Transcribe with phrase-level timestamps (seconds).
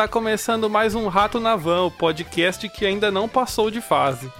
[0.00, 4.32] Está começando mais um Rato na Van, o podcast que ainda não passou de fase.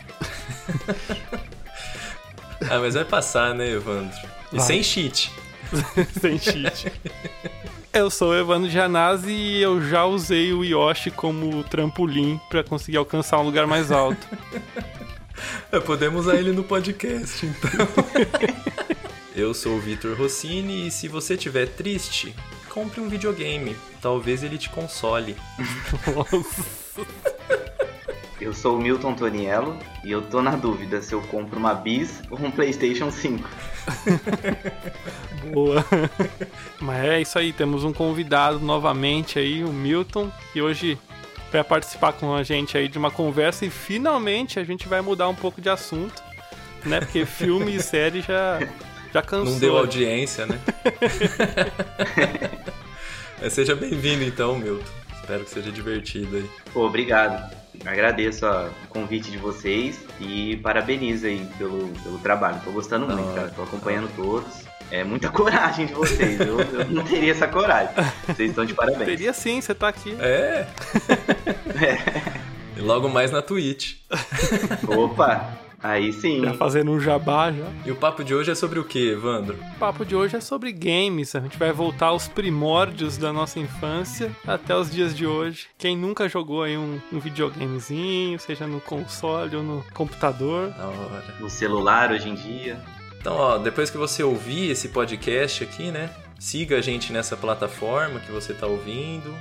[2.63, 4.17] ah, mas vai passar, né, Evandro?
[4.51, 4.67] E vai.
[4.67, 5.31] sem cheat.
[6.19, 6.91] sem cheat.
[7.93, 12.97] Eu sou o Evandro Janazzi e eu já usei o Yoshi como trampolim para conseguir
[12.97, 14.27] alcançar um lugar mais alto.
[15.73, 17.89] É, podemos usar ele no podcast, então.
[19.35, 22.35] eu sou o Vitor Rossini e se você estiver triste,
[22.71, 23.77] compre um videogame.
[24.01, 25.37] Talvez ele te console.
[28.41, 32.23] Eu sou o Milton Toniello e eu tô na dúvida se eu compro uma Bis
[32.31, 33.47] ou um PlayStation 5.
[35.53, 35.85] Boa.
[36.81, 40.99] Mas é isso aí, temos um convidado novamente aí, o Milton, que hoje
[41.53, 45.29] vai participar com a gente aí de uma conversa e finalmente a gente vai mudar
[45.29, 46.23] um pouco de assunto,
[46.85, 47.01] né?
[47.01, 48.59] Porque filme e série já
[49.13, 49.53] já cansou.
[49.53, 50.59] Não deu audiência, né?
[53.51, 54.85] seja bem-vindo então, Milton.
[55.21, 56.51] Espero que seja divertido aí.
[56.73, 57.55] Pô, obrigado.
[57.85, 62.61] Agradeço o convite de vocês e parabenizo aí pelo, pelo trabalho.
[62.65, 63.49] Tô gostando não, muito, cara.
[63.49, 64.25] Tô acompanhando não.
[64.25, 64.65] todos.
[64.91, 66.41] É muita coragem de vocês.
[66.41, 67.95] Eu, eu, não teria essa coragem.
[68.27, 69.05] Vocês estão de parabéns.
[69.05, 70.17] Teria sim, você tá aqui.
[70.21, 70.67] É.
[71.81, 72.41] é.
[72.77, 73.97] E logo mais na Twitch.
[74.89, 75.70] Opa!
[75.83, 76.45] Aí sim.
[76.45, 77.65] Já fazendo um jabá já.
[77.87, 79.59] E o papo de hoje é sobre o que, Evandro?
[79.77, 81.35] O papo de hoje é sobre games.
[81.35, 85.69] A gente vai voltar aos primórdios da nossa infância até os dias de hoje.
[85.79, 90.71] Quem nunca jogou aí um, um videogamezinho, seja no console ou no computador.
[90.71, 91.35] Da hora.
[91.41, 92.79] No celular hoje em dia.
[93.19, 96.11] Então, ó, depois que você ouvir esse podcast aqui, né?
[96.39, 99.35] Siga a gente nessa plataforma que você tá ouvindo.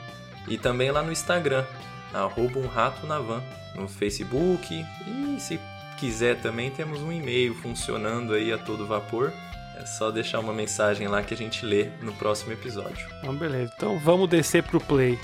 [0.47, 1.65] E também lá no Instagram,
[2.13, 3.43] arroba um rato na van.
[3.75, 4.73] No Facebook.
[5.07, 5.59] E se
[5.99, 9.33] quiser também, temos um e-mail funcionando aí a todo vapor.
[9.75, 13.05] É só deixar uma mensagem lá que a gente lê no próximo episódio.
[13.19, 13.73] Então, beleza.
[13.75, 15.19] Então vamos descer pro play.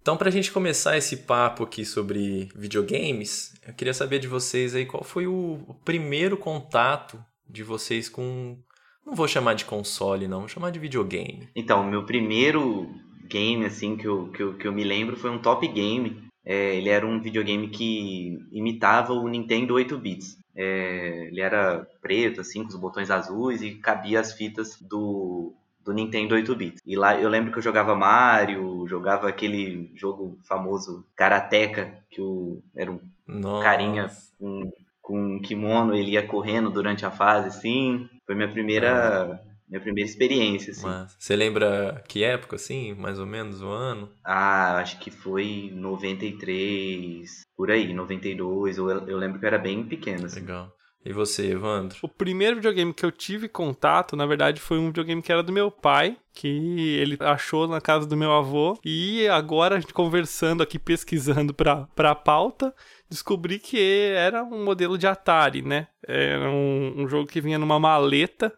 [0.00, 4.74] Então, para a gente começar esse papo aqui sobre videogames, eu queria saber de vocês
[4.74, 7.18] aí qual foi o primeiro contato
[7.48, 8.58] de vocês com.
[9.04, 11.48] Não vou chamar de console, não, vou chamar de videogame.
[11.56, 12.88] Então, meu primeiro
[13.28, 16.22] game assim que eu, que eu, que eu me lembro foi um Top Game.
[16.44, 20.38] É, ele era um videogame que imitava o Nintendo 8 bits.
[20.54, 25.92] É, ele era preto, assim, com os botões azuis e cabia as fitas do, do
[25.92, 26.82] Nintendo 8 bits.
[26.84, 32.62] E lá eu lembro que eu jogava Mario, jogava aquele jogo famoso Karateka, que o,
[32.76, 33.64] era um Nossa.
[33.64, 34.70] carinha com,
[35.00, 38.06] com um kimono, ele ia correndo durante a fase, assim.
[38.26, 39.40] Foi minha primeira.
[39.42, 40.86] Ah minha primeira experiência, assim.
[40.86, 44.10] Mas você lembra que época, assim, mais ou menos, o ano?
[44.24, 48.78] Ah, acho que foi 93, por aí, 92.
[48.78, 50.40] Eu, eu lembro que eu era bem pequeno, assim.
[50.40, 50.72] Legal.
[51.04, 51.98] E você, Evandro?
[52.00, 55.52] O primeiro videogame que eu tive contato, na verdade, foi um videogame que era do
[55.52, 58.78] meu pai, que ele achou na casa do meu avô.
[58.82, 62.74] E agora, a gente conversando aqui, pesquisando pra, pra pauta,
[63.10, 63.78] descobri que
[64.16, 65.88] era um modelo de Atari, né?
[66.08, 68.50] Era um, um jogo que vinha numa maleta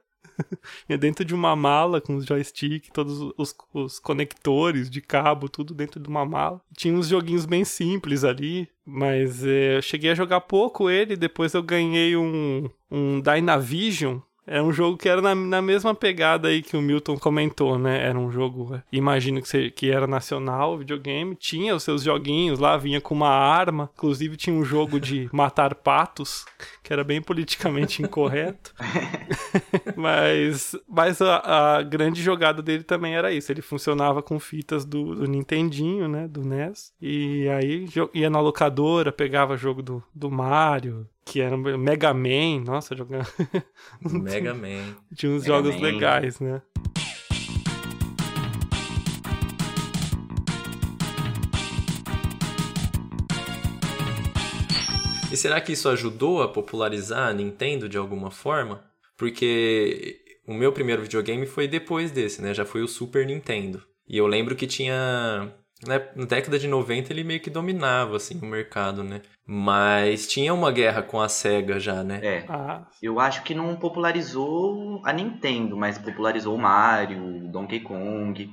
[0.89, 5.75] Ia dentro de uma mala com os joystick, todos os, os, conectores de cabo, tudo
[5.75, 6.61] dentro de uma mala.
[6.77, 11.17] Tinha uns joguinhos bem simples ali, mas é, eu cheguei a jogar pouco ele.
[11.17, 16.49] Depois eu ganhei um, um Dynavision, é um jogo que era na, na, mesma pegada
[16.49, 18.07] aí que o Milton comentou, né?
[18.07, 21.35] Era um jogo, imagino que, você, que era nacional, videogame.
[21.35, 23.91] Tinha os seus joguinhos lá, vinha com uma arma.
[23.97, 26.45] Inclusive tinha um jogo de matar patos,
[26.83, 28.73] que era bem politicamente incorreto.
[29.97, 33.51] mas mas a, a, grande jogada dele também era isso.
[33.51, 36.29] Ele funcionava com fitas do, do Nintendinho, né?
[36.29, 36.93] Do NES.
[37.01, 42.97] E aí ia na locadora, pegava jogo do, do Mario, que era Mega Man, nossa,
[42.97, 43.27] jogando.
[44.01, 44.97] Mega Man.
[45.15, 45.83] Tinha uns Mega jogos Man.
[45.83, 46.63] legais, né?
[55.31, 58.83] E será que isso ajudou a popularizar a Nintendo de alguma forma?
[59.19, 60.19] Porque
[60.49, 62.55] o meu primeiro videogame foi depois desse, né?
[62.55, 63.83] Já foi o Super Nintendo.
[64.09, 65.53] E eu lembro que tinha
[65.85, 69.21] né, na década de 90 ele meio que dominava assim o mercado, né?
[69.47, 72.21] Mas tinha uma guerra com a Sega já, né?
[72.23, 72.45] É.
[72.49, 72.87] Ah.
[73.03, 78.51] Eu acho que não popularizou a Nintendo, mas popularizou o Mario, Donkey Kong.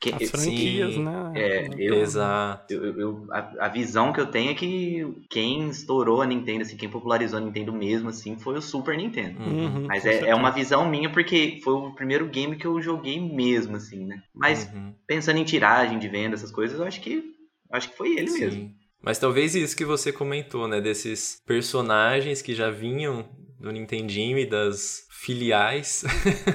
[0.00, 1.32] Que, As franquias, sim, né?
[1.34, 2.72] É, eu, Exato.
[2.72, 6.74] Eu, eu, a, a, visão que eu tenho é que quem estourou a Nintendo, assim,
[6.74, 9.38] quem popularizou a Nintendo mesmo, assim, foi o Super Nintendo.
[9.38, 13.20] Uhum, Mas é, é, uma visão minha porque foi o primeiro game que eu joguei
[13.20, 14.22] mesmo, assim, né?
[14.34, 14.94] Mas uhum.
[15.06, 17.22] pensando em tiragem de venda, essas coisas, eu acho que
[17.70, 18.40] acho que foi ele sim.
[18.40, 18.74] mesmo.
[19.02, 20.80] Mas talvez isso que você comentou, né?
[20.80, 26.04] Desses personagens que já vinham do Nintendinho e das filiais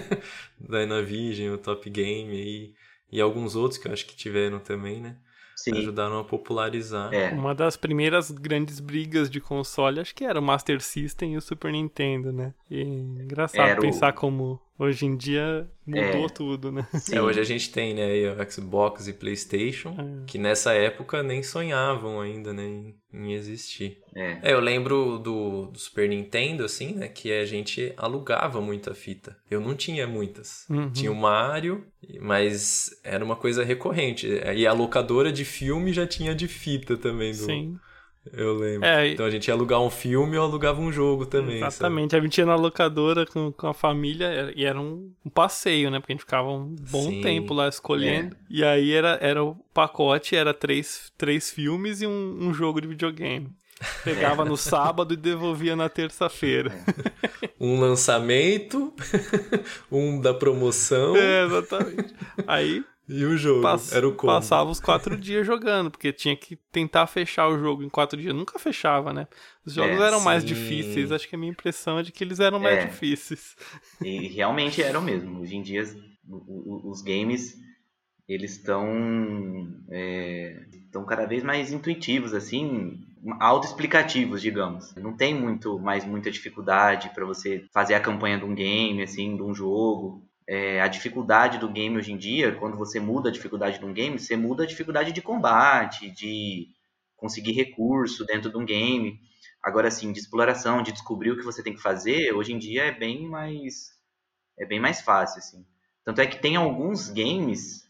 [0.59, 2.74] da Inavision, o Top Game e,
[3.16, 5.16] e alguns outros que eu acho que tiveram também, né?
[5.56, 5.72] Sim.
[5.78, 7.14] ajudaram a popularizar.
[7.14, 7.30] É.
[7.32, 11.42] Uma das primeiras grandes brigas de console, acho que era o Master System e o
[11.42, 12.54] Super Nintendo, né?
[12.70, 14.14] E engraçado era pensar o...
[14.14, 16.86] como Hoje em dia mudou é, tudo, né?
[17.12, 20.25] É, hoje a gente tem, né, o Xbox e PlayStation, é.
[20.25, 24.00] que nessa época nem sonhavam ainda, né, em, em existir.
[24.13, 24.50] É.
[24.50, 24.54] é.
[24.54, 29.38] eu lembro do, do, Super Nintendo, assim, né, que a gente alugava muita fita.
[29.50, 30.66] Eu não tinha muitas.
[30.69, 30.92] Uhum.
[30.92, 31.86] Tinha o Mario,
[32.19, 34.28] mas era uma coisa recorrente.
[34.28, 37.45] E a locadora de filme já tinha de fita também do...
[37.45, 37.78] Sim.
[38.33, 38.88] Eu lembro.
[38.88, 41.57] É, então a gente ia alugar um filme ou alugava um jogo também.
[41.57, 42.12] Exatamente.
[42.12, 42.22] Sabe?
[42.22, 46.00] A gente ia na locadora com, com a família e era um, um, passeio, né?
[46.00, 47.22] Porque a gente ficava um bom Sim.
[47.22, 48.36] tempo lá escolhendo.
[48.36, 48.39] É.
[48.50, 52.88] E aí era, era o pacote, era três, três filmes e um, um jogo de
[52.88, 53.51] videogame.
[54.04, 54.45] Pegava é.
[54.45, 56.71] no sábado e devolvia na terça-feira.
[57.60, 58.94] Um lançamento,
[59.92, 61.16] um da promoção.
[61.16, 62.13] É, exatamente.
[62.48, 63.62] Aí e o jogo?
[63.62, 64.34] Pass era o como?
[64.34, 68.34] Passava os quatro dias jogando, porque tinha que tentar fechar o jogo em quatro dias.
[68.34, 69.28] Nunca fechava, né?
[69.66, 70.25] Os jogos é, eram sim.
[70.25, 71.12] mais difíceis.
[71.12, 72.86] Acho que a minha impressão é de que eles eram mais é.
[72.88, 73.56] difíceis.
[74.02, 75.42] E realmente eram mesmo.
[75.42, 75.84] Hoje em dia,
[76.28, 77.56] os games
[78.28, 78.88] eles estão
[80.86, 83.00] estão é, cada vez mais intuitivos, assim,
[83.40, 84.96] autoexplicativos, digamos.
[84.96, 89.36] Não tem muito mais muita dificuldade para você fazer a campanha de um game, assim,
[89.36, 93.31] de um jogo é, a dificuldade do game hoje em dia, quando você muda a
[93.31, 96.68] dificuldade de um game, você muda a dificuldade de combate, de
[97.15, 99.19] conseguir recurso dentro de um game.
[99.63, 102.83] Agora, assim, de exploração, de descobrir o que você tem que fazer, hoje em dia
[102.83, 103.95] é bem mais
[104.57, 105.65] é bem mais fácil, assim.
[106.03, 107.83] Tanto é que tem alguns games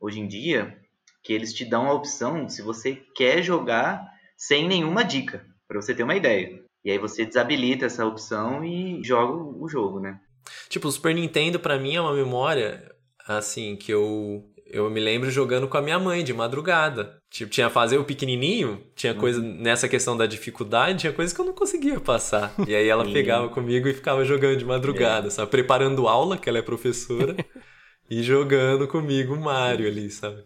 [0.00, 0.78] hoje em dia
[1.22, 5.94] que eles te dão a opção se você quer jogar sem nenhuma dica, para você
[5.94, 6.62] ter uma ideia.
[6.84, 10.20] E aí você desabilita essa opção e joga o jogo, né?
[10.68, 12.90] Tipo, o Super Nintendo para mim é uma memória
[13.26, 17.18] assim que eu eu me lembro jogando com a minha mãe de madrugada.
[17.30, 19.58] Tipo, tinha fazer o pequenininho, tinha coisa uhum.
[19.60, 22.54] nessa questão da dificuldade, tinha coisas que eu não conseguia passar.
[22.66, 25.30] E aí ela pegava comigo e ficava jogando de madrugada, é.
[25.30, 25.50] sabe?
[25.50, 27.36] Preparando aula, que ela é professora,
[28.08, 30.42] e jogando comigo o Mario ali, sabe?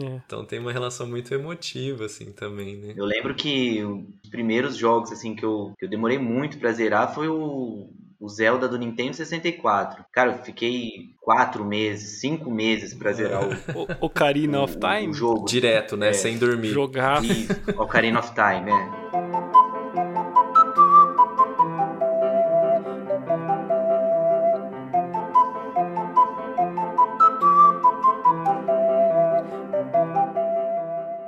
[0.00, 0.20] É.
[0.26, 2.94] Então tem uma relação muito emotiva, assim, também, né?
[2.96, 7.14] Eu lembro que os primeiros jogos, assim, que eu, que eu demorei muito pra zerar
[7.14, 7.90] foi o
[8.22, 10.04] o Zelda do Nintendo 64.
[10.12, 13.50] Cara, eu fiquei quatro meses, cinco meses pra zerar o...
[14.00, 15.08] o Ocarina of Time?
[15.08, 15.44] O jogo.
[15.44, 16.10] Direto, né?
[16.10, 16.68] É, Sem dormir.
[16.68, 17.24] Jogar.
[17.24, 19.02] E Ocarina of Time, é.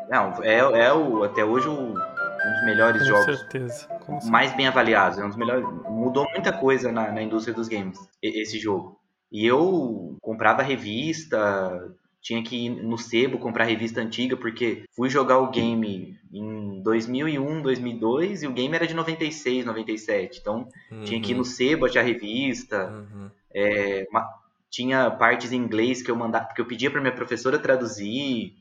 [0.08, 3.24] Não, é, é o, até hoje o um dos melhores com jogos.
[3.24, 4.30] Certeza, certeza.
[4.30, 5.18] Mais bem avaliados.
[5.18, 5.64] É um dos melhores.
[5.88, 8.98] Mudou muita coisa na, na indústria dos games, esse jogo.
[9.30, 11.92] E eu comprava revista,
[12.24, 17.60] tinha que ir no sebo comprar revista antiga, porque fui jogar o game em 2001,
[17.60, 20.40] 2002 e o game era de 96, 97.
[20.40, 21.02] Então uhum.
[21.02, 22.90] tinha que ir no sebo achar revista.
[22.90, 23.30] Uhum.
[23.52, 24.26] É, uma,
[24.70, 28.54] tinha partes em inglês que eu mandava, que eu pedia para minha professora traduzir.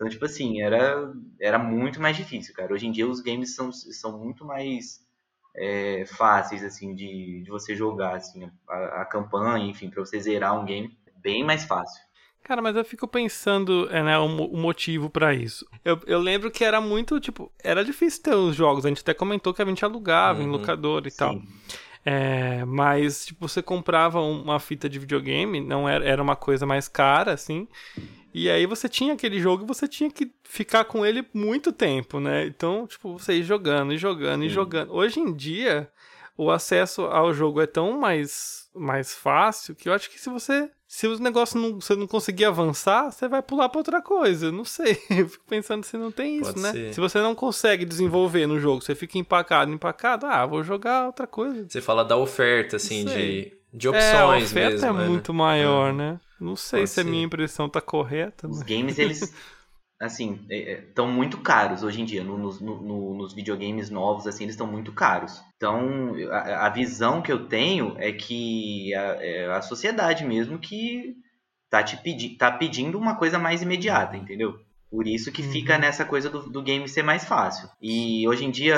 [0.00, 2.72] Então, tipo assim, era, era muito mais difícil, cara.
[2.72, 5.06] Hoje em dia os games são, são muito mais
[5.54, 10.58] é, fáceis, assim, de, de você jogar, assim, a, a campanha, enfim, para você zerar
[10.58, 12.00] um game, bem mais fácil.
[12.42, 15.66] Cara, mas eu fico pensando, é, né, o, o motivo para isso.
[15.84, 19.12] Eu, eu lembro que era muito, tipo, era difícil ter os jogos, a gente até
[19.12, 21.18] comentou que a gente alugava uhum, em locador e sim.
[21.18, 21.42] tal.
[22.02, 26.88] É, mas, tipo, você comprava uma fita de videogame, não era, era uma coisa mais
[26.88, 27.68] cara, assim,
[28.32, 32.20] e aí você tinha aquele jogo e você tinha que ficar com ele muito tempo,
[32.20, 32.46] né?
[32.46, 34.92] Então, tipo, você ir jogando e jogando e jogando.
[34.92, 35.90] Hoje em dia,
[36.36, 40.70] o acesso ao jogo é tão mais, mais fácil que eu acho que se você.
[40.86, 44.50] Se o negócio não, você não conseguir avançar, você vai pular para outra coisa.
[44.50, 44.98] Não sei.
[45.08, 46.72] Eu fico pensando se não tem isso, Pode né?
[46.72, 46.94] Ser.
[46.94, 51.28] Se você não consegue desenvolver no jogo, você fica empacado, empacado, ah, vou jogar outra
[51.28, 51.64] coisa.
[51.68, 55.08] Você fala da oferta, assim, de, de opções é, a oferta mesmo, é né?
[55.08, 55.92] muito maior, é.
[55.92, 56.20] né?
[56.40, 57.00] Não sei Pode se ser.
[57.02, 58.48] a minha impressão tá correta.
[58.48, 58.66] Os mas...
[58.66, 59.34] games, eles,
[60.00, 62.24] assim, estão é, muito caros hoje em dia.
[62.24, 65.42] No, no, no, nos videogames novos, assim, eles estão muito caros.
[65.56, 71.14] Então, a, a, visão que eu tenho é que a, é a sociedade mesmo que
[71.68, 74.58] tá, te pedi, tá pedindo uma coisa mais imediata, entendeu?
[74.90, 75.80] Por isso que fica uhum.
[75.80, 77.68] nessa coisa do, do, game ser mais fácil.
[77.80, 78.76] E hoje em dia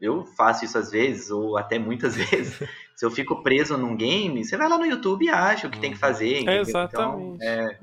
[0.00, 2.62] eu faço isso às vezes, ou até muitas vezes.
[2.94, 5.80] Se eu fico preso num game, você vai lá no YouTube e acha o que
[5.80, 6.00] tem que uhum.
[6.00, 6.40] fazer.
[6.40, 6.60] Entendeu?
[6.60, 7.36] Exatamente.
[7.36, 7.78] Então, é,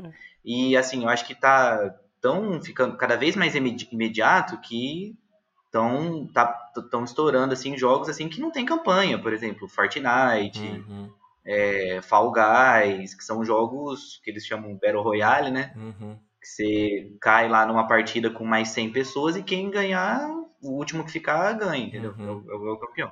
[0.46, 5.18] e assim, eu acho que tá tão ficando cada vez mais imediato que
[5.66, 6.46] estão tá,
[6.92, 11.10] tão estourando assim jogos assim que não tem campanha, por exemplo, Fortnite, Uhum,
[11.44, 15.74] é, Fall Guys, que são jogos que eles chamam Battle Royale, né?
[15.76, 16.18] uhum.
[16.44, 20.30] Que você cai lá numa partida com mais 100 pessoas e quem ganhar,
[20.62, 22.14] o último que ficar ganha, entendeu?
[22.20, 22.28] Uhum.
[22.28, 23.12] É, o, é o- é o campeão.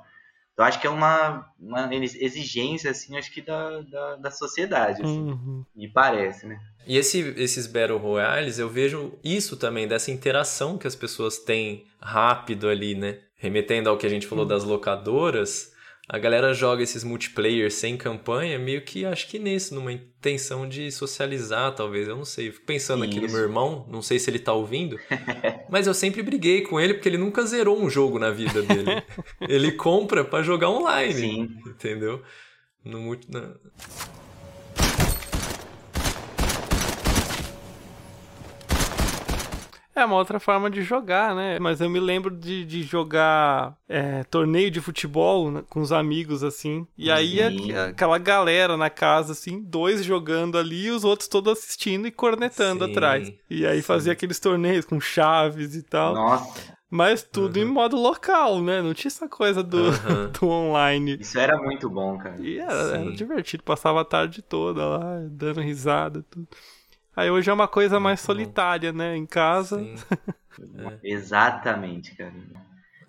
[0.52, 5.26] Então acho que é uma, uma exigência assim, acho que da, da, da sociedade, assim,
[5.30, 5.64] Uhum.
[5.74, 6.60] me parece, né?
[6.86, 11.86] E esse, esses Battle Royales, eu vejo isso também, dessa interação que as pessoas têm
[12.00, 13.20] rápido ali, né?
[13.36, 15.71] Remetendo ao que a gente falou das locadoras,
[16.12, 20.92] a galera joga esses multiplayer sem campanha, meio que acho que nisso, numa intenção de
[20.92, 22.52] socializar, talvez, eu não sei.
[22.52, 25.00] Fico pensando aqui no meu irmão, não sei se ele tá ouvindo,
[25.70, 29.02] mas eu sempre briguei com ele porque ele nunca zerou um jogo na vida dele.
[29.48, 31.56] ele compra pra jogar online, Sim.
[31.66, 32.22] entendeu?
[32.84, 33.30] No multi...
[33.32, 33.54] na-
[39.94, 41.58] É uma outra forma de jogar, né?
[41.58, 46.42] Mas eu me lembro de, de jogar é, torneio de futebol né, com os amigos,
[46.42, 46.86] assim.
[46.96, 47.72] E aí Sim.
[47.74, 52.10] a- aquela galera na casa, assim, dois jogando ali e os outros todos assistindo e
[52.10, 53.32] cornetando Sim, atrás.
[53.50, 53.82] E aí sim.
[53.82, 56.14] fazia aqueles torneios com chaves e tal.
[56.14, 58.80] Nossa, Mas tudo em modo local, né?
[58.82, 60.30] Não tinha essa coisa do, Aham.
[60.40, 61.16] do online.
[61.20, 62.36] isso era muito bom, cara.
[62.40, 66.48] E era, era divertido, passava a tarde toda lá, dando risada, tudo.
[67.14, 69.16] Aí hoje é uma coisa mais solitária, né?
[69.16, 69.78] Em casa.
[69.78, 69.94] Sim.
[71.02, 72.32] Exatamente, cara.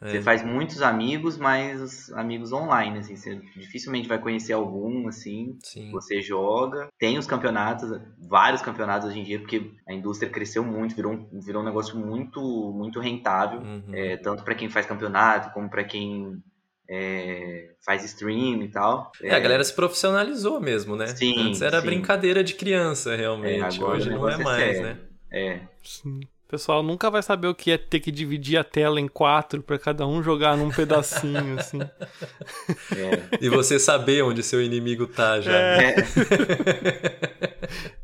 [0.01, 0.09] É.
[0.09, 5.57] Você faz muitos amigos, mas os amigos online, assim, você dificilmente vai conhecer algum, assim,
[5.63, 5.91] Sim.
[5.91, 6.89] você joga.
[6.99, 11.39] Tem os campeonatos, vários campeonatos hoje em dia, porque a indústria cresceu muito, virou um,
[11.39, 12.41] virou um negócio muito,
[12.75, 13.83] muito rentável, Uhum.
[13.93, 16.43] é, tanto para quem faz campeonato, como para quem
[16.89, 19.11] é, faz stream e tal.
[19.21, 21.07] É, a galera se profissionalizou mesmo, né?
[21.07, 21.85] Sim, Antes era sim.
[21.85, 23.61] brincadeira de criança, realmente.
[23.61, 24.83] É, agora Hoje não é é mais, sério.
[24.83, 24.97] né?
[25.31, 26.19] É, Sim.
[26.45, 29.63] O pessoal nunca vai saber o que é ter que dividir a tela em quatro
[29.63, 31.79] pra cada um jogar num pedacinho, assim.
[32.95, 33.39] é.
[33.41, 35.51] E você saber onde seu inimigo tá já.
[35.51, 35.95] É.
[35.95, 36.03] É,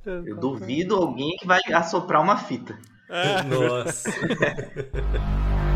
[0.25, 2.75] eu duvido alguém que vai assoprar uma fita.
[3.07, 3.43] É.
[3.43, 4.09] Nossa.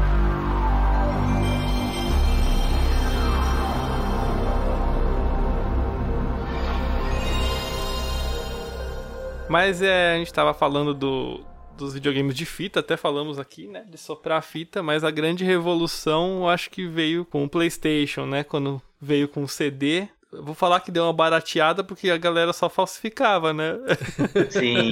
[9.54, 11.46] Mas é, a gente tava falando do,
[11.78, 13.86] dos videogames de fita, até falamos aqui, né?
[13.88, 18.26] De soprar a fita, mas a grande revolução eu acho que veio com o PlayStation,
[18.26, 18.44] né?
[18.44, 20.08] Quando veio com o CD.
[20.32, 23.76] Eu vou falar que deu uma barateada porque a galera só falsificava, né?
[24.50, 24.92] Sim,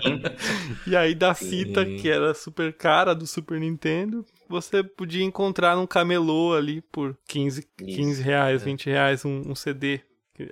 [0.86, 1.50] E aí da Sim.
[1.50, 7.18] fita, que era super cara do Super Nintendo, você podia encontrar num camelô ali por
[7.28, 10.02] 15, 15 reais, 20 reais um, um CD.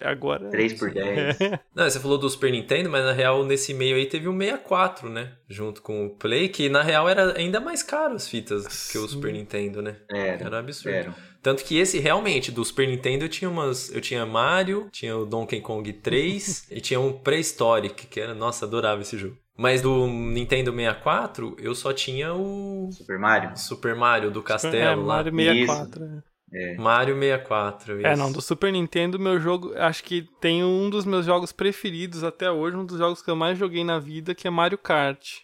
[0.01, 0.49] Agora.
[0.49, 1.37] 3 por 10.
[1.75, 5.09] Não, você falou do Super Nintendo, mas na real, nesse meio aí teve o 64,
[5.09, 5.33] né?
[5.47, 9.01] Junto com o Play, que na real era ainda mais caro as fitas que o
[9.01, 9.07] Sim.
[9.07, 9.97] Super Nintendo, né?
[10.09, 10.95] Era, Era um absurdo.
[10.95, 11.15] era.
[11.41, 13.93] Tanto que esse realmente, do Super Nintendo, eu tinha umas.
[13.93, 18.33] Eu tinha Mario, tinha o Donkey Kong 3 e tinha um Prehistoric, que era.
[18.33, 19.37] Nossa, adorava esse jogo.
[19.57, 23.57] Mas do Nintendo 64, eu só tinha o Super Mario?
[23.57, 25.17] Super Mario do é, Castelo lá.
[25.17, 26.23] Mario 64.
[26.53, 26.75] É.
[26.77, 28.05] Mario 64.
[28.05, 28.21] É, isso.
[28.21, 32.51] não, do Super Nintendo, meu jogo, acho que tem um dos meus jogos preferidos até
[32.51, 35.41] hoje, um dos jogos que eu mais joguei na vida, que é Mario Kart.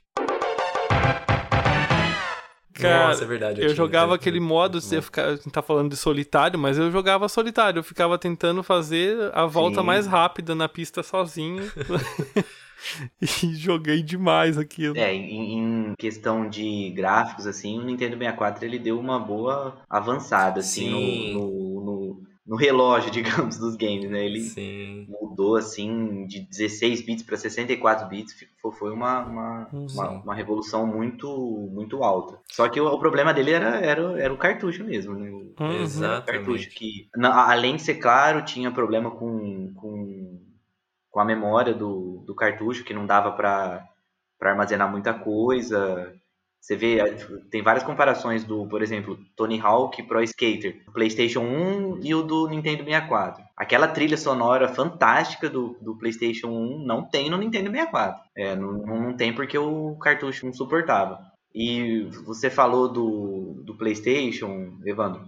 [2.74, 3.62] Cara, Nossa, é verdade.
[3.62, 6.92] Eu tinha jogava aquele modo, você fica, a gente tá falando de solitário, mas eu
[6.92, 9.88] jogava solitário, eu ficava tentando fazer a volta Sim.
[9.88, 11.72] mais rápida na pista sozinho.
[13.22, 14.98] e joguei demais aquilo.
[14.98, 20.60] É, em, em questão de gráficos, assim, o Nintendo 64 ele deu uma boa avançada,
[20.60, 21.34] assim, Sim.
[21.34, 24.26] no, no, no, no relógio, digamos, dos games, né?
[24.26, 25.06] Ele Sim.
[25.08, 28.36] mudou, assim, de 16 bits para 64 bits,
[28.80, 31.28] foi uma, uma, uma, uma revolução muito,
[31.72, 32.40] muito alta.
[32.52, 35.30] Só que o, o problema dele era, era, era o cartucho mesmo, né?
[35.30, 35.72] O, Uhum.
[35.82, 36.26] Exato.
[36.26, 36.70] cartucho Exatamente.
[36.70, 40.15] que, na- além de ser claro, tinha problema com, com,
[41.16, 43.88] com a memória do, do cartucho, que não dava para
[44.42, 46.14] armazenar muita coisa.
[46.60, 46.98] Você vê,
[47.50, 52.50] tem várias comparações do, por exemplo, Tony Hawk Pro Skater, PlayStation 1 e o do
[52.50, 53.42] Nintendo 64.
[53.56, 58.22] Aquela trilha sonora fantástica do, do PlayStation 1 não tem no Nintendo 64.
[58.36, 61.18] É, não, não tem porque o cartucho não suportava.
[61.54, 65.24] E você falou do, do PlayStation, Evandro.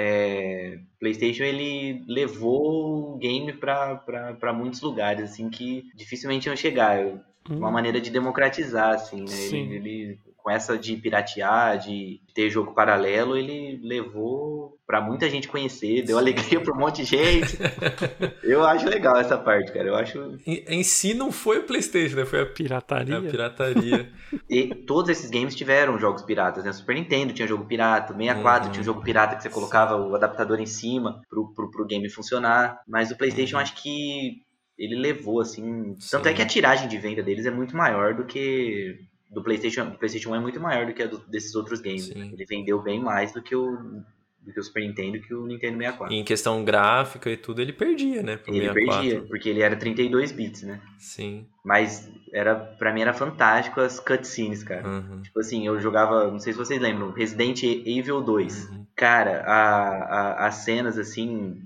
[0.00, 7.04] É, PlayStation ele levou o game para muitos lugares assim que dificilmente iam chegar.
[7.48, 7.72] Uma Hum.
[7.72, 9.26] maneira de democratizar assim, né?
[9.26, 9.72] Sim.
[9.72, 15.46] Ele, ele- com essa de piratear, de ter jogo paralelo, ele levou para muita gente
[15.46, 16.22] conhecer, deu Sim.
[16.22, 17.58] alegria para um monte de gente.
[18.42, 19.88] eu acho legal essa parte, cara.
[19.88, 20.38] Eu acho.
[20.46, 22.24] Em, em, si não foi o PlayStation, né?
[22.24, 23.18] Foi a pirataria.
[23.18, 24.10] A pirataria.
[24.48, 26.72] e todos esses games tiveram jogos piratas, né?
[26.72, 28.72] Super Nintendo tinha jogo pirata, 64 uhum.
[28.72, 32.08] tinha um jogo pirata que você colocava o adaptador em cima pro, pro, pro game
[32.08, 32.80] funcionar.
[32.88, 33.62] Mas o PlayStation uhum.
[33.62, 34.40] acho que
[34.78, 35.94] ele levou, assim.
[35.98, 36.08] Sim.
[36.12, 38.98] Tanto é que a tiragem de venda deles é muito maior do que.
[39.30, 42.08] Do PlayStation, do PlayStation 1 é muito maior do que a do, desses outros games.
[42.14, 42.30] Né?
[42.32, 44.02] Ele vendeu bem mais do que o
[44.48, 46.14] do que o Super Nintendo que o Nintendo 64.
[46.14, 48.40] E em questão gráfica e tudo, ele perdia, né?
[48.46, 48.74] ele 64.
[48.74, 50.80] perdia, porque ele era 32 bits, né?
[50.98, 51.46] Sim.
[51.64, 54.88] Mas era para mim era fantástico as cutscenes, cara.
[54.88, 55.22] Uhum.
[55.22, 58.70] Tipo assim, eu jogava, não sei se vocês lembram, Resident Evil 2.
[58.70, 58.86] Uhum.
[58.96, 61.62] Cara, a, a, as cenas assim,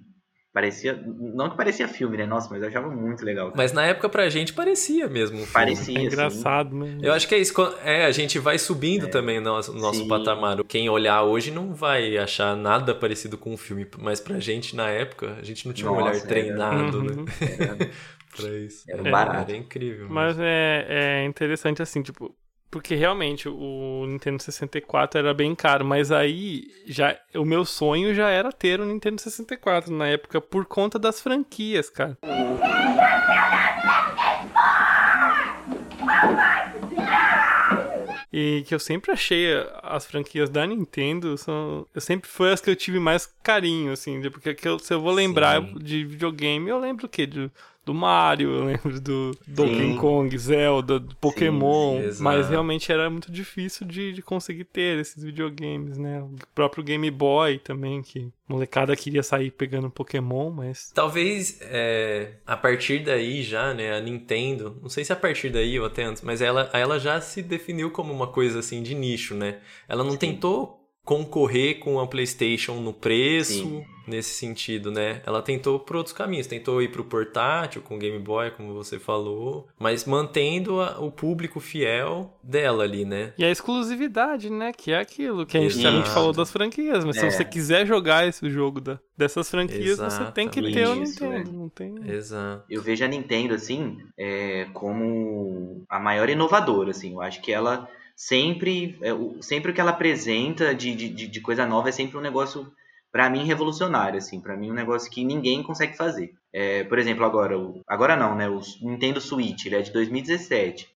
[0.52, 1.02] Parecia.
[1.06, 2.26] Não que parecia filme, né?
[2.26, 3.47] Nossa, mas eu achava muito legal.
[3.47, 3.56] Cara.
[3.56, 5.40] Mas na época pra gente parecia mesmo.
[5.40, 5.99] Um parecia.
[5.99, 6.99] É engraçado, né?
[7.00, 7.54] Eu acho que é isso.
[7.82, 9.09] É, a gente vai subindo é.
[9.09, 10.62] também no nosso, no nosso patamar.
[10.64, 13.87] Quem olhar hoje não vai achar nada parecido com um filme.
[13.99, 17.02] Mas pra gente, na época, a gente não tinha Nossa, um olhar treinado, era...
[17.02, 17.12] né?
[17.12, 17.26] Uhum.
[17.59, 17.76] Era...
[18.37, 18.85] pra isso.
[18.90, 19.50] Era um barato.
[19.50, 20.06] Era incrível.
[20.11, 22.37] Mas é, é interessante assim, tipo,
[22.73, 28.31] porque realmente o Nintendo 64 era bem caro, mas aí já o meu sonho já
[28.31, 32.17] era ter o Nintendo 64 na época por conta das franquias, cara.
[38.33, 39.49] E que eu sempre achei
[39.83, 41.87] as franquias da Nintendo são.
[41.95, 45.12] Eu sempre foi as que eu tive mais carinho, assim, porque eu, se eu vou
[45.12, 45.75] lembrar Sim.
[45.75, 47.26] de videogame, eu lembro o quê?
[47.26, 47.50] De
[47.84, 53.30] do Mario, eu lembro do Donkey Kong, Zelda, do Pokémon, Sim, mas realmente era muito
[53.30, 56.22] difícil de, de, conseguir ter esses videogames, né?
[56.22, 60.92] O próprio Game Boy também, que molecada queria sair pegando Pokémon, mas...
[60.94, 65.78] Talvez é, a partir daí já, né, a Nintendo, não sei se a partir daí
[65.80, 69.34] ou até antes, mas ela, ela já se definiu como uma coisa assim de nicho,
[69.34, 69.58] né?
[69.88, 70.18] Ela não Sim.
[70.18, 73.85] tentou concorrer com a PlayStation no preço, Sim.
[74.06, 75.21] nesse sentido, né?
[75.26, 78.99] Ela tentou por outros caminhos, tentou ir pro portátil com o Game Boy, como você
[78.99, 83.32] falou, mas mantendo a, o público fiel dela ali, né?
[83.37, 84.73] E a exclusividade, né?
[84.73, 87.21] Que é aquilo que a gente, a gente falou das franquias, mas é.
[87.21, 90.26] se você quiser jogar esse jogo da, dessas franquias, Exatamente.
[90.26, 91.52] você tem que ter o Nintendo, é.
[91.52, 91.95] não tem...
[92.08, 92.65] Exato.
[92.71, 97.88] Eu vejo a Nintendo, assim, é, como a maior inovadora, assim, eu acho que ela
[98.23, 99.11] sempre, é,
[99.43, 102.73] sempre o que ela apresenta de, de, de coisa nova é sempre um negócio,
[103.11, 106.32] para mim, revolucionário, assim, para mim um negócio que ninguém consegue fazer.
[106.52, 107.56] É, por exemplo, agora,
[107.87, 110.89] agora não, né, o Nintendo Switch, ele é de 2017.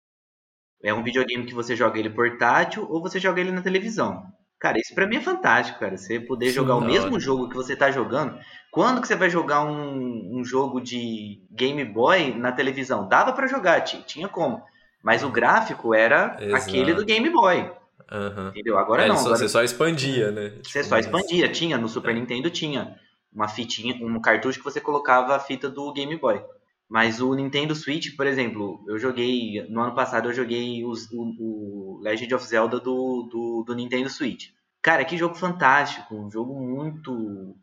[0.82, 4.26] É um videogame que você joga ele portátil ou você joga ele na televisão.
[4.60, 5.96] Cara, isso pra mim é fantástico, cara.
[5.96, 8.38] Você poder Sim, jogar o mesmo jogo que você tá jogando.
[8.70, 13.08] Quando que você vai jogar um, um jogo de Game Boy na televisão?
[13.08, 14.62] Dava para jogar, tinha como.
[15.04, 16.62] Mas o gráfico era Exato.
[16.62, 17.70] aquele do Game Boy.
[18.10, 18.48] Uhum.
[18.48, 18.78] Entendeu?
[18.78, 19.18] Agora é, não.
[19.18, 19.36] Agora...
[19.36, 20.54] Você só expandia, né?
[20.62, 21.46] Você tipo, só expandia.
[21.52, 22.14] Tinha, no Super é.
[22.14, 22.98] Nintendo tinha
[23.30, 26.42] uma fitinha, um cartucho que você colocava a fita do Game Boy.
[26.88, 29.66] Mas o Nintendo Switch, por exemplo, eu joguei.
[29.68, 34.08] No ano passado eu joguei os, o, o, Legend of Zelda do, do, do, Nintendo
[34.08, 34.52] Switch.
[34.80, 36.14] Cara, que jogo fantástico!
[36.16, 37.54] Um jogo muito.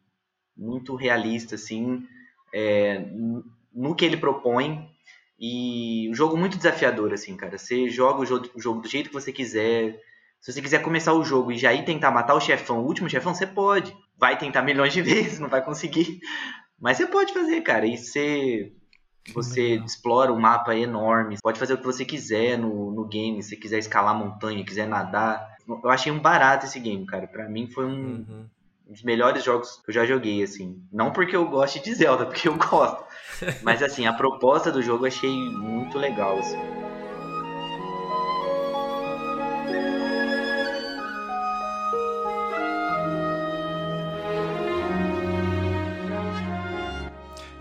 [0.56, 2.06] Muito realista, assim.
[2.54, 3.00] É,
[3.74, 4.91] no que ele propõe,
[5.44, 7.58] e um jogo muito desafiador, assim, cara.
[7.58, 10.00] Você joga o jogo, o jogo do jeito que você quiser.
[10.40, 13.10] Se você quiser começar o jogo e já ir tentar matar o chefão, o último
[13.10, 13.92] chefão, você pode.
[14.16, 16.20] Vai tentar milhões de vezes, não vai conseguir.
[16.80, 17.88] Mas você pode fazer, cara.
[17.88, 18.72] E você,
[19.34, 21.38] você explora um mapa enorme.
[21.42, 23.42] Pode fazer o que você quiser no, no game.
[23.42, 25.58] Se quiser escalar montanha, quiser nadar.
[25.68, 27.26] Eu achei um barato esse game, cara.
[27.26, 28.50] Pra mim foi um, uhum.
[28.92, 30.84] Dos melhores jogos que eu já joguei, assim.
[30.92, 33.04] Não porque eu goste de Zelda, porque eu gosto.
[33.64, 36.38] Mas assim, a proposta do jogo eu achei muito legal.
[36.38, 36.60] Assim.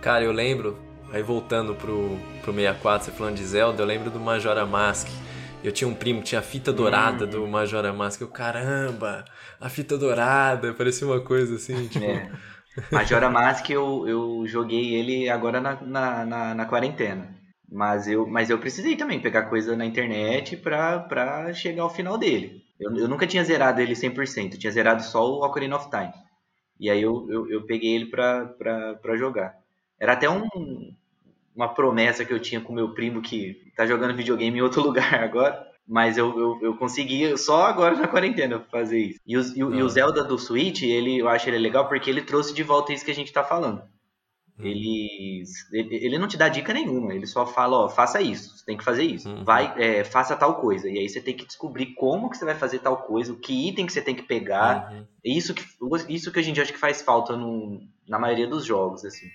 [0.02, 0.76] Cara, eu lembro,
[1.12, 5.06] aí voltando pro, pro 64, você falando de Zelda, eu lembro do Majora Mask.
[5.62, 7.28] Eu tinha um primo que tinha a fita dourada hum.
[7.28, 8.20] do Majora Mask.
[8.20, 9.24] Eu, caramba,
[9.60, 12.04] a fita dourada, parecia uma coisa assim, tipo.
[12.04, 12.30] É.
[12.90, 17.34] Majora Mask eu, eu joguei ele agora na, na, na, na, quarentena.
[17.70, 22.16] Mas eu, mas eu precisei também pegar coisa na internet pra, pra chegar ao final
[22.16, 22.62] dele.
[22.78, 26.12] Eu, eu nunca tinha zerado ele 100%, eu tinha zerado só o Ocarina of Time.
[26.78, 29.54] E aí eu, eu, eu peguei ele pra, pra, pra jogar.
[29.98, 30.48] Era até um,
[31.54, 35.22] uma promessa que eu tinha com meu primo que tá jogando videogame em outro lugar
[35.22, 35.68] agora.
[35.86, 39.20] Mas eu, eu, eu, consegui só agora na quarentena fazer isso.
[39.26, 39.88] E o, e, e o ah.
[39.88, 43.10] Zelda do Switch, ele, eu acho ele legal porque ele trouxe de volta isso que
[43.10, 43.82] a gente tá falando.
[44.62, 48.76] Eles, ele não te dá dica nenhuma, ele só fala, ó, faça isso, você tem
[48.76, 49.44] que fazer isso, uhum.
[49.44, 52.54] vai, é, faça tal coisa, e aí você tem que descobrir como que você vai
[52.54, 55.06] fazer tal coisa, o que item que você tem que pegar, uhum.
[55.24, 55.64] isso que,
[56.08, 59.28] isso que a gente acha que faz falta no, na maioria dos jogos, assim.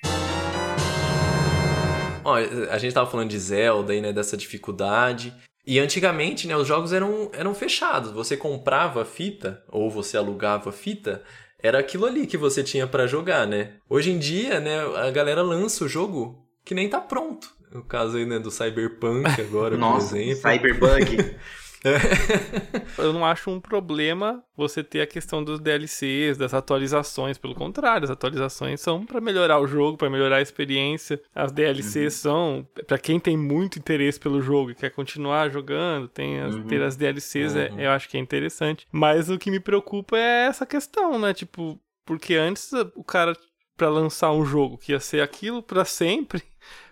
[2.26, 5.32] Ó, a gente tava falando de Zelda aí, né, dessa dificuldade,
[5.66, 10.72] e antigamente, né, os jogos eram, eram fechados, você comprava a fita, ou você alugava
[10.72, 11.22] a fita,
[11.60, 13.74] era aquilo ali que você tinha para jogar, né?
[13.88, 17.48] Hoje em dia, né, a galera lança o jogo que nem tá pronto.
[17.72, 20.52] No caso aí, né, do Cyberpunk agora, Nossa, por exemplo.
[20.52, 21.36] Cyberpunk.
[22.98, 27.38] Eu não acho um problema você ter a questão dos DLCs, das atualizações.
[27.38, 31.22] Pelo contrário, as atualizações são para melhorar o jogo, para melhorar a experiência.
[31.34, 32.10] As DLCs uhum.
[32.10, 36.68] são para quem tem muito interesse pelo jogo e quer continuar jogando, tem as, uhum.
[36.68, 37.80] ter as DLCs, é, uhum.
[37.80, 38.88] é, eu acho que é interessante.
[38.92, 41.34] Mas o que me preocupa é essa questão, né?
[41.34, 43.36] Tipo, porque antes o cara
[43.76, 46.42] para lançar um jogo que ia ser aquilo para sempre,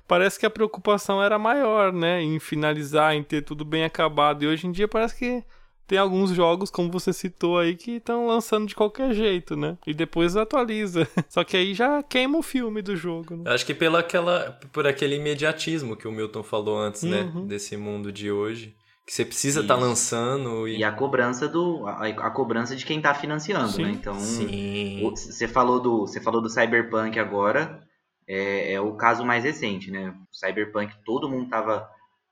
[0.07, 2.21] parece que a preocupação era maior, né?
[2.21, 4.43] Em finalizar, em ter tudo bem acabado.
[4.43, 5.43] E hoje em dia parece que
[5.85, 9.77] tem alguns jogos, como você citou aí, que estão lançando de qualquer jeito, né?
[9.85, 11.07] E depois atualiza.
[11.29, 13.37] Só que aí já queima o filme do jogo.
[13.37, 13.51] Né?
[13.53, 17.21] Acho que pela aquela, por aquele imediatismo que o Milton falou antes, né?
[17.21, 17.41] uhum.
[17.41, 17.47] né?
[17.47, 18.75] Desse mundo de hoje.
[19.05, 20.65] Que você precisa estar tá lançando.
[20.65, 20.77] E...
[20.77, 20.83] e...
[20.83, 21.85] a cobrança do.
[21.85, 23.83] A, a, cobrança de quem está financiando, Sim.
[23.83, 23.91] né?
[23.91, 24.17] Então.
[24.17, 25.01] Sim.
[25.03, 26.07] Você falou do.
[26.07, 27.82] Você falou do Cyberpunk agora
[28.27, 30.09] é, é, o caso mais recente, né?
[30.09, 31.89] O Cyberpunk, todo mundo tava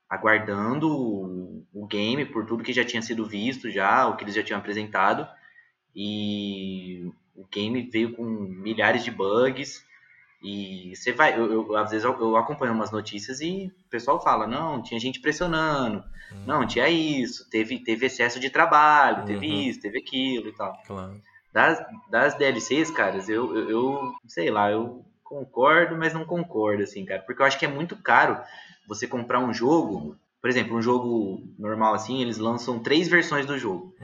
[0.08, 4.34] aguardando o, o, game por tudo que já tinha sido visto já, o que eles
[4.34, 5.26] já tinham apresentado.
[5.94, 9.84] E o game veio com milhares de bugs.
[10.42, 14.20] E você vai, eu, eu às vezes eu, eu, acompanho umas notícias e o pessoal
[14.20, 15.98] fala, não, tinha gente pressionando,
[16.32, 16.44] uhum.
[16.44, 19.24] não, tinha isso, teve, teve excesso de trabalho, uhum.
[19.24, 20.76] teve isso, teve aquilo e tal.
[20.84, 21.22] Claro.
[21.52, 21.78] Das,
[22.10, 27.22] das DLCs, caras, eu, eu, eu sei lá, eu concordo, mas não concordo, assim, cara.
[27.22, 28.38] Porque eu acho que é muito caro
[28.86, 30.16] você comprar um jogo.
[30.40, 33.94] Por exemplo, um jogo normal assim, eles lançam três versões do jogo.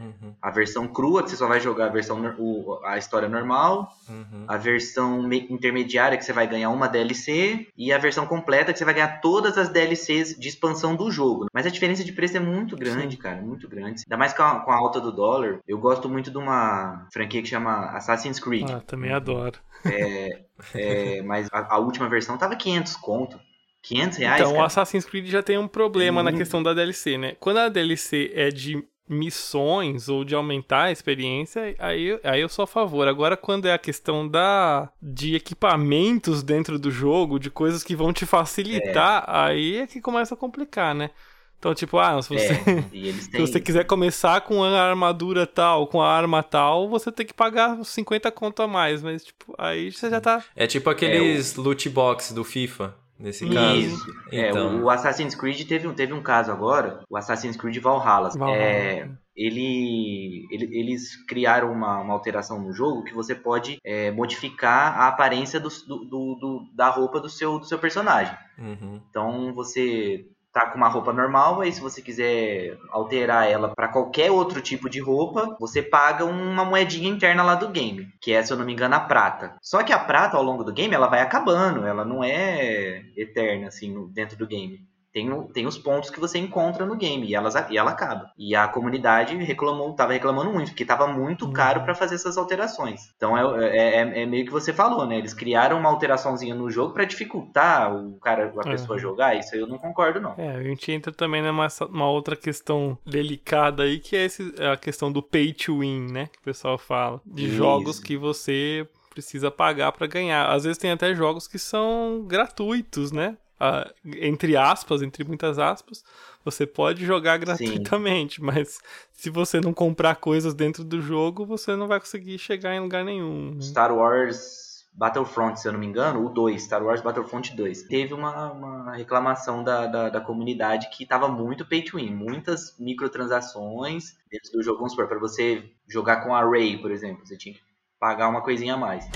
[0.48, 0.50] Uhum.
[0.50, 4.44] A versão crua, que você só vai jogar a versão o, a história normal, uhum.
[4.46, 8.84] a versão intermediária, que você vai ganhar uma DLC, e a versão completa, que você
[8.84, 11.46] vai ganhar todas as DLCs de expansão do jogo.
[11.52, 13.22] Mas a diferença de preço é muito grande, Sim.
[13.22, 14.02] cara, muito grande.
[14.06, 15.60] Ainda mais com a, com a, alta do dólar.
[15.66, 18.70] Eu gosto muito de uma franquia que chama Assassin's Creed.
[18.70, 19.58] Ah, também adoro.
[19.84, 20.42] É,
[20.74, 23.38] é, mas a, a, última versão tava 500 conto.
[23.82, 24.40] 500 reais.
[24.40, 24.62] Então, cara.
[24.62, 27.36] o Assassin's Creed já tem um problema na questão da DLC, né?
[27.38, 32.64] Quando a DLC é de missões ou de aumentar a experiência, aí, aí eu sou
[32.64, 33.08] a favor.
[33.08, 38.12] Agora, quando é a questão da de equipamentos dentro do jogo, de coisas que vão
[38.12, 39.30] te facilitar, é.
[39.30, 41.10] aí é que começa a complicar, né?
[41.58, 43.12] Então, tipo, ah, se você, é, têm...
[43.12, 47.34] se você quiser começar com a armadura tal, com a arma tal, você tem que
[47.34, 50.44] pagar 50 conto a mais, mas, tipo, aí você já tá...
[50.54, 51.64] É tipo aqueles é, o...
[51.64, 53.54] loot box do FIFA, nesse Isso.
[53.54, 53.78] caso.
[53.78, 54.14] Isso.
[54.32, 54.78] É, então...
[54.78, 58.30] É, o Assassin's Creed teve um, teve um caso agora, o Assassin's Creed Valhalla.
[58.30, 58.56] Valhalla.
[58.56, 64.98] É, ele, ele, eles criaram uma, uma, alteração no jogo que você pode é, modificar
[64.98, 68.36] a aparência do, do, do, da roupa do seu, do seu personagem.
[68.58, 69.00] Uhum.
[69.08, 74.30] Então você tá com uma roupa normal, aí se você quiser alterar ela para qualquer
[74.30, 78.52] outro tipo de roupa, você paga uma moedinha interna lá do game, que é, se
[78.52, 79.56] eu não me engano, a prata.
[79.62, 83.68] Só que a prata ao longo do game ela vai acabando, ela não é eterna
[83.68, 87.54] assim dentro do game tem, tem os pontos que você encontra no game e, elas,
[87.70, 88.30] e ela acaba.
[88.36, 91.52] E a comunidade reclamou, tava reclamando muito, porque tava muito uhum.
[91.52, 93.12] caro para fazer essas alterações.
[93.16, 95.18] Então é, é, é, é, meio que você falou, né?
[95.18, 98.98] Eles criaram uma alteraçãozinha no jogo para dificultar o cara, a pessoa uhum.
[98.98, 99.36] jogar.
[99.36, 100.34] Isso eu não concordo, não.
[100.36, 104.76] É, a gente entra também numa uma outra questão delicada aí, que é esse, a
[104.76, 106.26] questão do pay to win, né?
[106.26, 107.20] Que o pessoal fala.
[107.24, 107.56] De Isso.
[107.56, 110.48] jogos que você precisa pagar para ganhar.
[110.50, 113.36] Às vezes tem até jogos que são gratuitos, né?
[113.60, 116.04] Uh, entre aspas, entre muitas aspas,
[116.44, 118.42] você pode jogar gratuitamente, Sim.
[118.46, 118.80] mas
[119.12, 123.04] se você não comprar coisas dentro do jogo, você não vai conseguir chegar em lugar
[123.04, 123.54] nenhum.
[123.54, 123.62] Né?
[123.62, 124.68] Star Wars
[124.98, 127.82] Battlefront, se eu não me engano, o 2, Star Wars Battlefront 2.
[127.84, 132.76] Teve uma, uma reclamação da, da, da, comunidade que estava muito pay to win, muitas
[132.80, 134.78] microtransações dentro do jogo.
[134.78, 137.60] Vamos supor, para você jogar com a Ray, por exemplo, você tinha que
[138.00, 139.08] pagar uma coisinha a mais.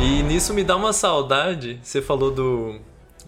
[0.00, 1.80] E nisso me dá uma saudade.
[1.82, 2.80] Você falou do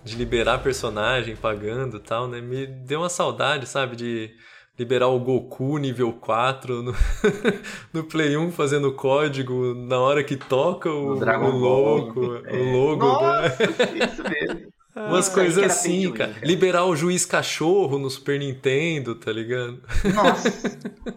[0.05, 2.41] de liberar personagem pagando e tal, né?
[2.41, 4.31] Me deu uma saudade, sabe, de
[4.79, 6.95] liberar o Goku nível 4 no,
[7.93, 12.57] no Play 1 fazendo código na hora que toca o, o, o logo, é.
[12.57, 13.07] o logo.
[13.07, 13.73] Nossa, do...
[14.05, 14.73] isso mesmo.
[14.97, 16.33] Umas Isso aí coisas assim, cara.
[16.33, 16.47] cara.
[16.47, 19.81] Liberar o juiz cachorro no Super Nintendo, tá ligado?
[20.13, 20.51] Nossa,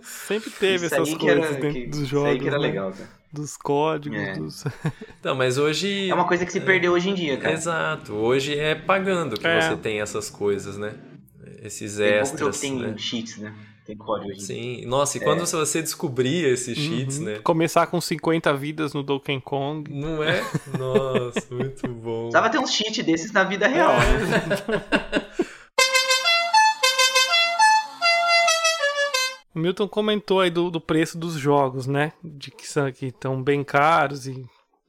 [0.03, 2.29] Sempre teve isso essas coisas era, dentro que, dos isso jogos.
[2.29, 2.67] aí que era né?
[2.67, 3.20] legal, cara.
[3.31, 4.33] Dos códigos, É.
[4.33, 4.63] dos.
[5.23, 6.09] Não, mas hoje.
[6.09, 7.53] É uma coisa que se perdeu hoje em dia, cara.
[7.53, 8.13] Exato.
[8.13, 9.61] Hoje é pagando que É.
[9.61, 10.93] você tem essas coisas, né?
[11.63, 12.59] Esses Tem pouco jogo extras.
[12.59, 12.95] tem né?
[12.97, 13.53] cheats, né?
[13.85, 14.39] Tem código.
[14.39, 14.85] Sim.
[14.85, 17.25] Nossa, e quando você descobria esses cheats, Uhum.
[17.25, 17.39] né?
[17.43, 19.91] Começar com 50 vidas no Donkey Kong.
[19.93, 20.41] Não é?
[20.77, 22.21] Nossa, muito bom.
[22.23, 24.85] Precisava ter uns cheats desses na vida real, né?
[29.53, 32.13] O Milton comentou aí do, do preço dos jogos, né?
[32.23, 34.45] De que são que estão bem caros e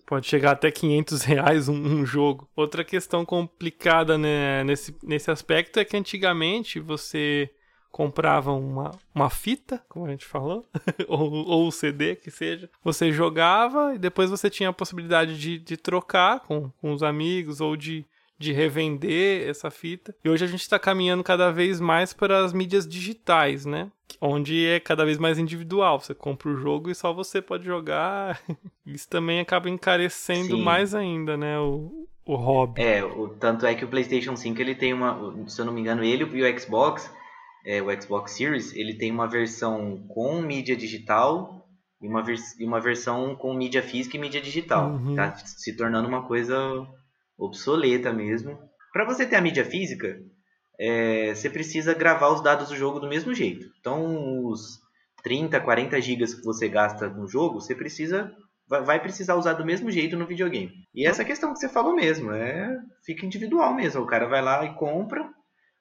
[0.06, 2.48] pode chegar até 500 reais um, um jogo.
[2.54, 7.50] Outra questão complicada né, nesse, nesse aspecto é que antigamente você
[7.90, 10.64] comprava uma, uma fita, como a gente falou,
[11.06, 12.70] ou, ou o CD que seja.
[12.82, 17.60] Você jogava e depois você tinha a possibilidade de, de trocar com, com os amigos
[17.60, 18.04] ou de
[18.42, 20.14] de revender essa fita.
[20.24, 23.90] E hoje a gente está caminhando cada vez mais para as mídias digitais, né?
[24.20, 26.00] Onde é cada vez mais individual.
[26.00, 28.40] Você compra o jogo e só você pode jogar.
[28.86, 30.62] Isso também acaba encarecendo Sim.
[30.62, 31.58] mais ainda, né?
[31.58, 32.80] O, o hobby.
[32.82, 35.80] É, o, tanto é que o PlayStation 5 ele tem uma, se eu não me
[35.80, 37.10] engano, ele e o Xbox,
[37.64, 41.66] é, o Xbox Series, ele tem uma versão com mídia digital
[42.00, 44.90] e uma, vers- e uma versão com mídia física e mídia digital.
[44.90, 45.14] Uhum.
[45.16, 46.56] Tá se tornando uma coisa
[47.44, 48.58] obsoleta mesmo.
[48.92, 50.18] Para você ter a mídia física,
[50.78, 53.66] é, você precisa gravar os dados do jogo do mesmo jeito.
[53.80, 54.80] Então, os
[55.22, 58.30] 30, 40 gigas que você gasta no jogo, você precisa
[58.68, 60.72] vai, precisar usar do mesmo jeito no videogame.
[60.94, 64.02] E essa questão que você falou mesmo, é fica individual mesmo.
[64.02, 65.28] O cara vai lá e compra.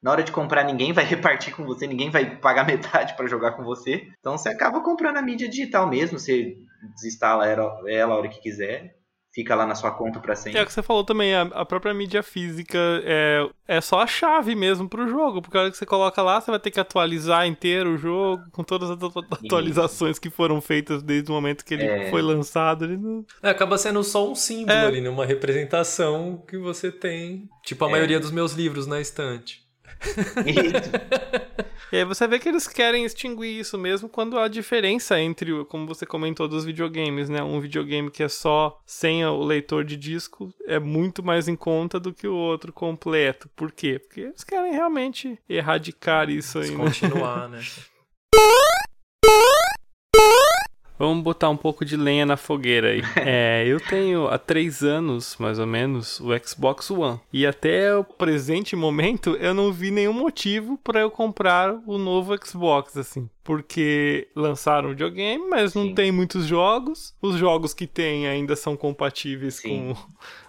[0.01, 3.51] Na hora de comprar, ninguém vai repartir com você, ninguém vai pagar metade para jogar
[3.51, 4.07] com você.
[4.19, 6.19] Então você acaba comprando a mídia digital mesmo.
[6.19, 6.57] Você
[6.95, 8.95] desinstala ela, ela a hora que quiser,
[9.33, 10.61] fica lá na sua conta para É sempre.
[10.61, 14.53] o que você falou também, a, a própria mídia física é, é só a chave
[14.55, 17.47] mesmo pro jogo, porque a hora que você coloca lá, você vai ter que atualizar
[17.47, 21.73] inteiro o jogo, com todas as atu- atualizações que foram feitas desde o momento que
[21.73, 22.09] ele É.
[22.09, 22.83] foi lançado.
[22.85, 23.25] Ele não...
[23.41, 24.85] É, acaba sendo só um símbolo É.
[24.87, 25.09] ali, né?
[25.09, 27.47] Uma representação que você tem.
[27.63, 27.91] Tipo a É.
[27.91, 29.60] maioria dos meus livros na estante.
[31.91, 35.65] E aí você vê que eles querem extinguir isso mesmo quando há diferença entre, o-
[35.65, 37.43] como você comentou, dos videogames, né?
[37.43, 41.99] Um videogame que é só sem o leitor de disco é muito mais em conta
[41.99, 43.49] do que o outro completo.
[43.55, 43.99] Por quê?
[43.99, 46.77] Porque eles querem realmente erradicar isso aí, né?
[46.77, 47.59] Continuar, né?
[51.01, 53.01] Vamos botar um pouco de lenha na fogueira aí.
[53.33, 57.19] É, eu tenho há três anos, mais ou menos, o Xbox One.
[57.33, 62.35] E até o presente momento, eu não vi nenhum motivo para eu comprar o novo
[62.45, 63.27] Xbox, assim.
[63.43, 65.95] Porque lançaram o videogame, mas não Sim.
[65.95, 67.15] tem muitos jogos.
[67.21, 69.95] Os jogos que tem ainda são compatíveis Sim.
[69.95, 70.01] com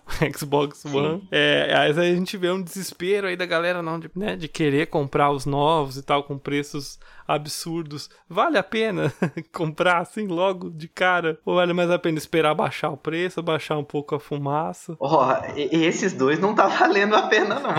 [0.36, 0.84] Xbox.
[0.84, 1.26] One.
[1.30, 4.86] É, aí a gente vê um desespero aí da galera não, de, né, de querer
[4.86, 8.10] comprar os novos e tal, com preços absurdos.
[8.28, 9.12] Vale a pena
[9.52, 11.38] comprar assim logo de cara?
[11.44, 14.96] Ou vale mais a pena esperar baixar o preço, baixar um pouco a fumaça?
[15.00, 17.74] Ó, e esses dois não tá valendo a pena não,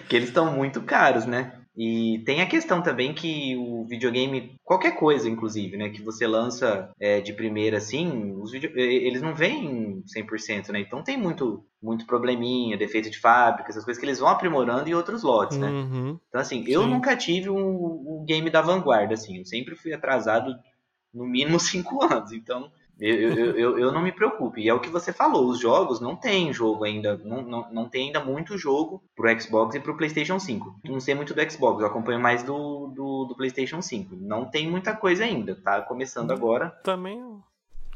[0.00, 1.52] porque eles estão muito caros, né?
[1.76, 6.90] E tem a questão também que o videogame, qualquer coisa inclusive, né, que você lança
[7.00, 10.80] é, de primeira assim, os video- eles não vêm 100%, né?
[10.80, 14.94] Então tem muito muito probleminha, defeito de fábrica, essas coisas que eles vão aprimorando em
[14.94, 15.68] outros lotes, né?
[15.68, 16.18] Uhum.
[16.28, 16.90] Então, assim, eu Sim.
[16.90, 19.38] nunca tive um, um game da vanguarda, assim.
[19.38, 20.54] Eu sempre fui atrasado
[21.12, 22.30] no mínimo cinco anos.
[22.32, 22.70] Então,
[23.08, 24.58] eu, eu, eu, eu não me preocupo.
[24.58, 27.88] E é o que você falou, os jogos não tem jogo ainda, não, não, não
[27.88, 30.76] tem ainda muito jogo pro Xbox e pro PlayStation 5.
[30.84, 34.14] Não sei muito do Xbox, eu acompanho mais do, do, do PlayStation 5.
[34.20, 36.70] Não tem muita coisa ainda, tá começando agora.
[36.84, 37.20] Também.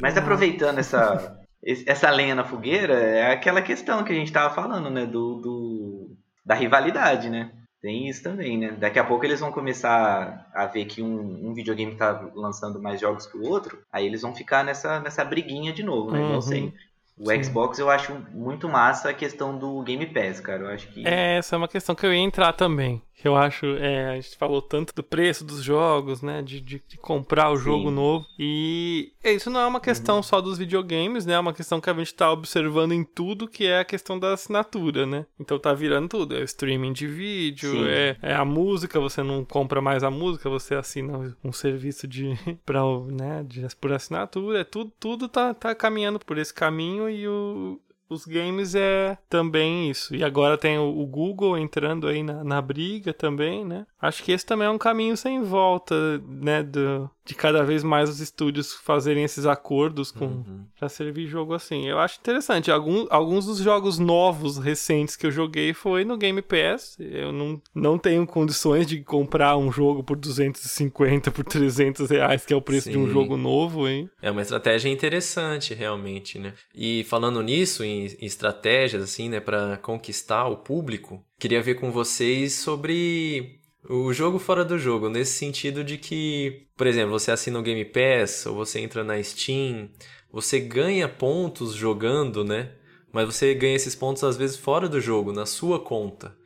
[0.01, 4.91] Mas aproveitando essa, essa lenha na fogueira, é aquela questão que a gente tava falando,
[4.91, 5.07] né?
[5.07, 7.51] Do, do- da rivalidade, né?
[7.87, 8.73] Tem isso também, né?
[8.73, 13.01] Daqui a pouco eles vão começar a ver que um, um videogame tá lançando mais
[13.01, 16.19] jogos que o outro, aí eles vão ficar nessa, nessa briguinha de novo, né?
[16.19, 16.27] Uhum.
[16.27, 16.75] Igual sempre.
[17.17, 17.45] O Sim.
[17.45, 20.65] Xbox eu acho muito massa a questão do Game Pass, cara.
[20.65, 21.07] Eu acho que.
[21.07, 23.01] É, essa é uma questão que eu ia entrar também.
[23.25, 26.43] Eu acho, é, a gente falou tanto do preço dos jogos, né?
[26.43, 27.65] De, de, de comprar o Sim.
[27.65, 28.27] jogo novo.
[28.39, 31.35] E isso não é uma questão só dos videogames, né?
[31.35, 34.35] É uma questão que a gente tá observando em tudo, que é a questão da
[34.35, 35.27] assinatura, né?
[35.41, 36.37] Então tá virando tudo.
[36.37, 40.51] É o streaming de vídeo, é, é a música, você não compra mais a música,
[40.51, 44.61] você assina um serviço de, pra, né, de, por assinatura.
[44.61, 49.91] É tudo, tudo tá, tá caminhando por esse caminho e o, os games é também
[49.91, 50.15] isso.
[50.15, 53.87] E agora tem o, o Google entrando aí na, na, briga também, né?
[54.01, 56.63] Acho que esse também é um caminho sem volta, né?
[56.63, 60.65] Do, de cada vez mais os estúdios fazerem esses acordos com uhum.
[60.79, 61.87] para servir jogo assim.
[61.87, 62.71] Eu acho interessante.
[62.71, 66.97] Alguns, alguns dos jogos novos, recentes que eu joguei foi no Game Pass.
[67.01, 72.55] Eu não, não tenho condições de comprar um jogo por 250, por 300 reais, que
[72.55, 72.93] é o preço Sim.
[72.93, 74.09] de um jogo novo, hein?
[74.23, 76.55] É uma estratégia interessante, realmente, né?
[76.73, 81.91] E falando nisso, em, em estratégias, assim, né, para conquistar o público, queria ver com
[81.91, 87.59] vocês sobre o jogo fora do jogo, nesse sentido de que, por exemplo, você assina
[87.59, 89.89] o Game Pass ou você entra na Steam,
[90.31, 92.73] você ganha pontos jogando, né?
[93.13, 96.37] Mas você ganha esses pontos às vezes fora do jogo, na sua conta.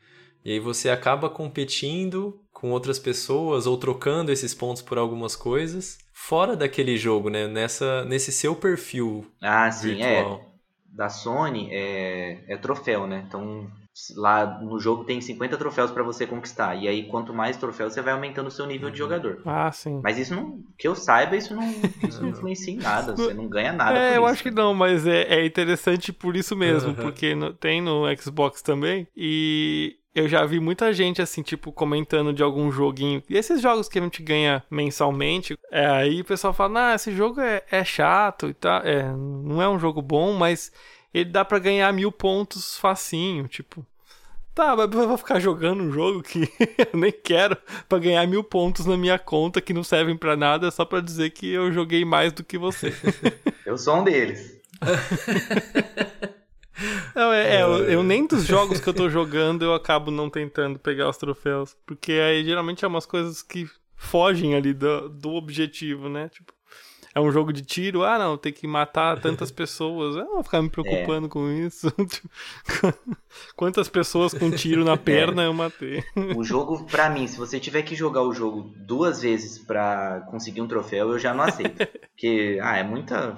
[0.45, 5.99] E aí você acaba competindo com outras pessoas ou trocando esses pontos por algumas coisas
[6.13, 7.49] fora daquele jogo, né?
[7.49, 10.17] Nessa, nesse seu perfil ah, sim, é.
[10.17, 10.41] virtual.
[10.47, 10.50] É.
[10.93, 13.25] Da Sony é, é troféu, né?
[13.27, 13.71] Então
[14.17, 16.75] lá no jogo tem 50 troféus para você conquistar.
[16.77, 18.93] E aí, quanto mais troféus, você vai aumentando o seu nível uhum.
[18.93, 19.43] de jogador.
[19.45, 20.01] Ah, sim.
[20.03, 20.59] Mas isso não.
[20.79, 21.69] Que eu saiba, isso não,
[22.09, 23.15] isso não influencia em nada.
[23.15, 23.99] Você não ganha nada.
[23.99, 24.33] É, eu isso.
[24.33, 26.91] acho que não, mas é, é interessante por isso mesmo.
[26.91, 26.95] Uhum.
[26.95, 29.07] Porque no, tem no Xbox também.
[29.17, 33.23] E eu já vi muita gente, assim, tipo, comentando de algum joguinho.
[33.29, 37.13] E esses jogos que a gente ganha mensalmente, é, aí o pessoal fala, ah, esse
[37.13, 38.83] jogo é, é chato e tal.
[38.83, 40.73] É, não é um jogo bom, mas
[41.15, 43.87] ele dá para ganhar mil pontos facinho, tipo.
[44.53, 46.41] Tá, mas eu vou ficar jogando um jogo que
[46.93, 47.57] eu nem quero
[47.89, 51.31] para ganhar mil pontos na minha conta que não servem para nada, só para dizer
[51.31, 52.93] que eu joguei mais do que você.
[53.65, 54.61] eu sou um deles.
[57.15, 60.31] Não, é, é eu, eu, nem dos jogos que eu tô jogando eu acabo não
[60.31, 61.77] tentando pegar os troféus.
[61.85, 66.29] Porque aí geralmente é umas coisas que fogem ali do, do objetivo, né?
[66.29, 66.53] Tipo,
[67.15, 70.15] é um jogo de tiro, ah não, tem que matar tantas pessoas.
[70.15, 71.31] Eu não vou ficar me preocupando é.
[71.31, 71.93] com isso.
[73.57, 75.47] Quantas pessoas com tiro na perna é.
[75.47, 76.05] eu matei?
[76.37, 80.61] O jogo, pra mim, se você tiver que jogar o jogo duas vezes pra conseguir
[80.61, 81.87] um troféu, eu já não aceito.
[82.11, 83.37] Porque, ah, é muita.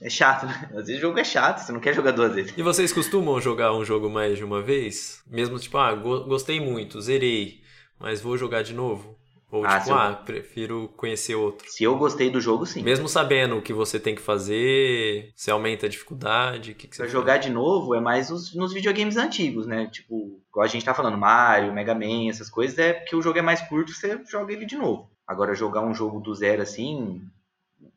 [0.00, 0.70] É chato, né?
[0.70, 2.54] Às vezes o jogo é chato, você não quer jogar duas vezes.
[2.56, 5.22] E vocês costumam jogar um jogo mais de uma vez?
[5.26, 7.60] Mesmo tipo, ah, gostei muito, zerei,
[7.98, 9.16] mas vou jogar de novo?
[9.50, 9.94] Ou ah, tipo, eu...
[9.94, 11.70] ah, prefiro conhecer outro.
[11.70, 12.82] Se eu gostei do jogo, sim.
[12.82, 16.96] Mesmo sabendo o que você tem que fazer, você aumenta a dificuldade, o que, que
[16.96, 19.86] você Pra jogar de novo é mais os, nos videogames antigos, né?
[19.86, 23.38] Tipo, igual a gente tá falando, Mario, Mega Man, essas coisas, é porque o jogo
[23.38, 25.08] é mais curto, você joga ele de novo.
[25.26, 27.22] Agora, jogar um jogo do zero assim,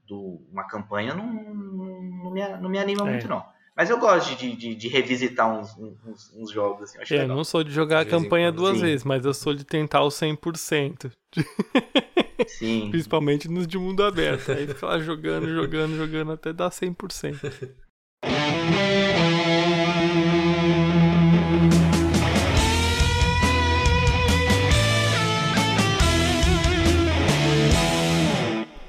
[0.08, 3.12] do, uma campanha, não, não, não, me, não me anima é.
[3.12, 3.44] muito, não.
[3.78, 6.98] Mas eu gosto de, de, de revisitar uns, uns, uns, jogos, assim.
[6.98, 7.38] Eu é, legal.
[7.38, 8.82] não sou de jogar de a campanha duas sim.
[8.82, 11.12] vezes, mas eu sou de tentar o 100%.
[12.48, 12.88] Sim.
[12.90, 14.52] Principalmente nos de mundo aberto.
[14.52, 17.70] Aí fica lá jogando, jogando, jogando até dar 100%.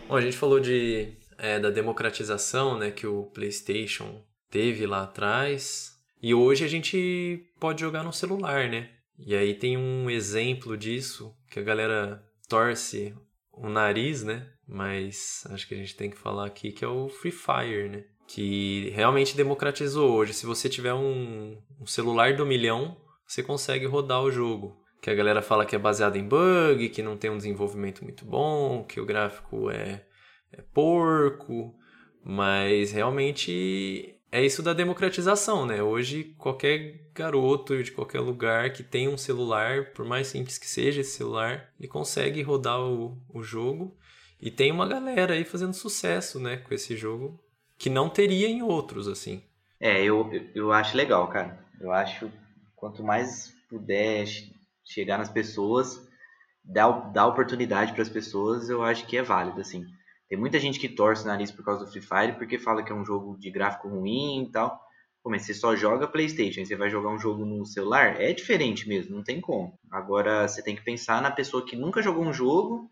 [0.08, 5.96] Bom, a gente falou de, é, da democratização né, que o PlayStation teve lá atrás.
[6.22, 8.90] E hoje a gente pode jogar no celular, né?
[9.18, 13.14] E aí tem um exemplo disso que a galera torce
[13.52, 14.46] o nariz, né?
[14.66, 18.04] Mas acho que a gente tem que falar aqui que é o Free Fire, né?
[18.26, 20.34] Que realmente democratizou hoje.
[20.34, 24.76] Se você tiver um, um celular do milhão, você consegue rodar o jogo.
[25.00, 28.24] Que a galera fala que é baseado em bug, que não tem um desenvolvimento muito
[28.24, 30.04] bom, que o gráfico é,
[30.52, 31.74] é porco.
[32.22, 35.82] Mas realmente é isso da democratização, né?
[35.82, 41.00] Hoje, qualquer garoto de qualquer lugar que tem um celular, por mais simples que seja
[41.00, 43.96] esse celular, ele consegue rodar o, o jogo.
[44.40, 47.42] E tem uma galera aí fazendo sucesso, né, com esse jogo,
[47.76, 49.42] que não teria em outros, assim.
[49.80, 51.58] É, eu, eu acho legal, cara.
[51.80, 52.30] Eu acho
[52.76, 54.26] quanto mais puder
[54.84, 56.06] chegar nas pessoas,
[56.64, 59.84] dar, dar oportunidade para as pessoas, eu acho que é válido, assim.
[60.28, 62.92] Tem muita gente que torce o nariz por causa do Free Fire porque fala que
[62.92, 64.78] é um jogo de gráfico ruim e tal.
[65.22, 68.88] Pô, mas você só joga PlayStation, você vai jogar um jogo no celular, é diferente
[68.88, 69.78] mesmo, não tem como.
[69.90, 72.90] Agora você tem que pensar na pessoa que nunca jogou um jogo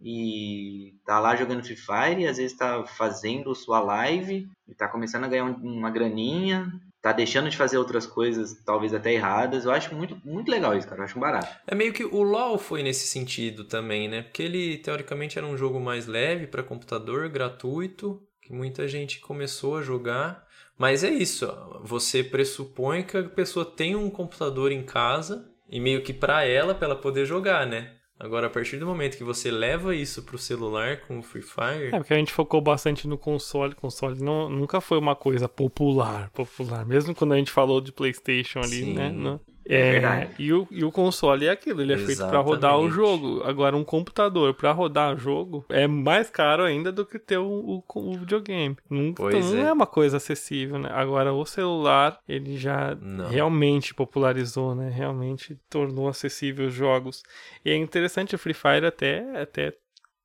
[0.00, 4.88] e tá lá jogando Free Fire, e às vezes tá fazendo sua live e tá
[4.88, 6.72] começando a ganhar uma graninha,
[7.10, 9.64] tá deixando de fazer outras coisas, talvez até erradas.
[9.64, 11.00] Eu acho muito, muito legal isso, cara.
[11.00, 11.48] Eu acho barato.
[11.66, 14.22] É meio que o LoL foi nesse sentido também, né?
[14.22, 19.76] Porque ele, teoricamente, era um jogo mais leve para computador, gratuito, que muita gente começou
[19.76, 20.46] a jogar.
[20.76, 21.46] Mas é isso,
[21.82, 26.74] você pressupõe que a pessoa tem um computador em casa e meio que para ela,
[26.74, 27.97] para ela poder jogar, né?
[28.20, 31.88] Agora, a partir do momento que você leva isso pro celular com o Free Fire.
[31.92, 33.76] É, porque a gente focou bastante no console.
[33.76, 36.84] Console não, nunca foi uma coisa popular, popular.
[36.84, 38.94] Mesmo quando a gente falou de PlayStation ali, Sim.
[38.94, 39.10] né?
[39.10, 42.78] No, É é, e, o, e o console é aquilo, ele é feito pra rodar
[42.78, 42.94] o Exatamente.
[42.94, 43.42] jogo.
[43.44, 47.46] Agora, um computador pra rodar o jogo é mais caro ainda do que ter o,
[47.46, 48.76] o, o videogame.
[48.88, 49.68] Não, Pois não é.
[49.68, 49.72] é.
[49.72, 50.88] uma coisa acessível, né?
[50.92, 53.28] Agora, o celular, ele já Não.
[53.28, 54.88] realmente popularizou, né?
[54.90, 57.22] Realmente tornou acessível os jogos.
[57.64, 59.74] E é interessante, o Free Fire até, até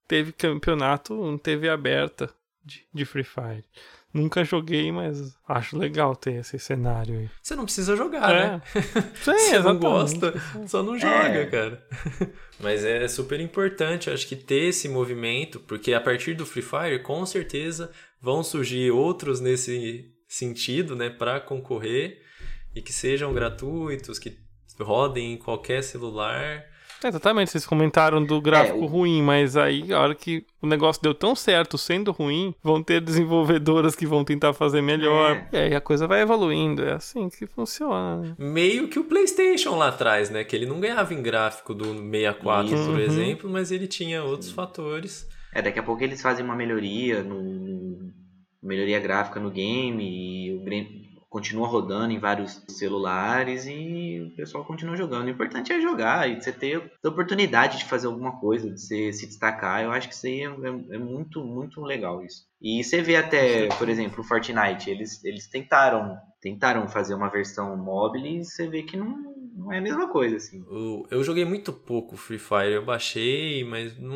[0.07, 2.29] teve campeonato TV aberta
[2.63, 3.65] de, de Free Fire.
[4.13, 7.29] Nunca joguei, mas acho legal ter esse cenário aí.
[7.41, 8.47] Você não precisa jogar, É.
[8.51, 8.61] né?
[9.23, 10.33] Sim, Você não gosta,
[10.67, 11.45] só não joga, É.
[11.47, 11.83] cara.
[12.59, 16.99] Mas é super importante, acho que ter esse movimento, porque a partir do Free Fire,
[16.99, 17.91] com certeza,
[18.21, 22.21] vão surgir outros nesse sentido, né, para concorrer
[22.75, 24.37] e que sejam gratuitos, que
[24.79, 26.63] rodem em qualquer celular.
[27.03, 30.67] É, Exatamente, vocês comentaram do gráfico É, o- ruim, mas aí a hora que o
[30.67, 35.35] negócio deu tão certo sendo ruim, vão ter desenvolvedoras que vão tentar fazer melhor.
[35.35, 35.47] É.
[35.51, 36.83] E aí a coisa vai evoluindo.
[36.83, 38.17] É assim que funciona.
[38.21, 38.35] né?
[38.37, 42.73] Meio que o PlayStation lá atrás, né, que ele não ganhava em gráfico do 64,
[42.73, 42.85] Isso.
[42.85, 42.99] por Uhum.
[42.99, 45.27] exemplo, mas ele tinha outros fatores.
[45.53, 48.11] É, daqui a pouco eles fazem uma melhoria no,
[48.61, 50.03] melhoria gráfica no game
[50.47, 51.02] e o game
[51.33, 55.25] continua rodando em vários celulares e o pessoal continua jogando.
[55.25, 59.11] O importante é jogar e você ter a oportunidade de fazer alguma coisa, de você
[59.11, 59.81] se destacar.
[59.83, 62.45] Eu acho que isso aí é, é- é muito, muito legal isso.
[62.61, 67.75] E você vê até, por exemplo, o Fortnite, eles, eles tentaram, tentaram fazer uma versão
[67.75, 69.17] móvel e você vê que não,
[69.55, 70.63] não é a mesma coisa, assim.
[70.69, 74.15] Eu, eu joguei muito pouco Free Fire, eu baixei, mas não,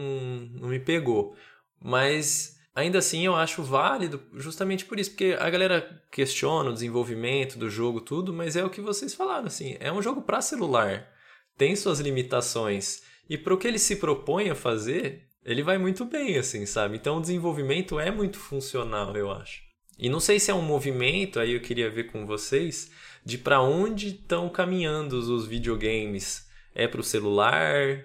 [0.61, 1.36] não me pegou.
[1.82, 7.57] Mas ainda assim eu acho válido justamente por isso, porque a galera questiona o desenvolvimento
[7.57, 11.11] do jogo, tudo, mas é o que vocês falaram, assim, é um jogo para celular,
[11.57, 16.05] tem suas limitações, e para o que ele se propõe a fazer, ele vai muito
[16.05, 16.97] bem, assim, sabe?
[16.97, 19.63] Então o desenvolvimento é muito funcional, eu acho.
[19.97, 22.91] E não sei se é um movimento, aí eu queria ver com vocês,
[23.25, 26.47] de para onde estão caminhando os videogames.
[26.75, 28.03] É para o celular?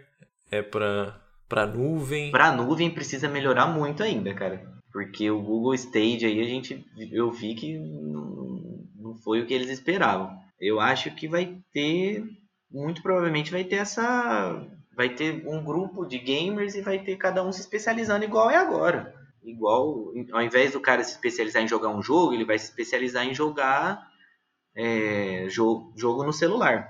[0.50, 1.21] É para
[1.52, 2.30] para nuvem?
[2.30, 4.66] Pra nuvem precisa melhorar muito ainda, cara.
[4.90, 6.82] Porque o Google Stage aí a gente
[7.12, 10.34] eu vi que não, não foi o que eles esperavam.
[10.58, 12.24] Eu acho que vai ter
[12.70, 17.44] muito provavelmente vai ter essa vai ter um grupo de gamers e vai ter cada
[17.44, 19.14] um se especializando igual é agora.
[19.44, 23.26] Igual ao invés do cara se especializar em jogar um jogo, ele vai se especializar
[23.26, 24.08] em jogar
[24.74, 26.88] é, jogo, jogo no celular.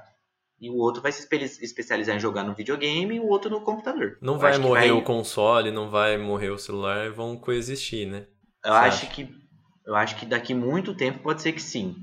[0.62, 3.60] E o outro vai se espe- especializar em jogar no videogame e o outro no
[3.62, 4.16] computador.
[4.22, 8.26] Não vai que morrer vai- o console, não vai morrer o celular, vão coexistir, né?
[8.64, 9.28] Eu acho que
[9.84, 11.96] eu acho que daqui muito tempo pode ser que sim.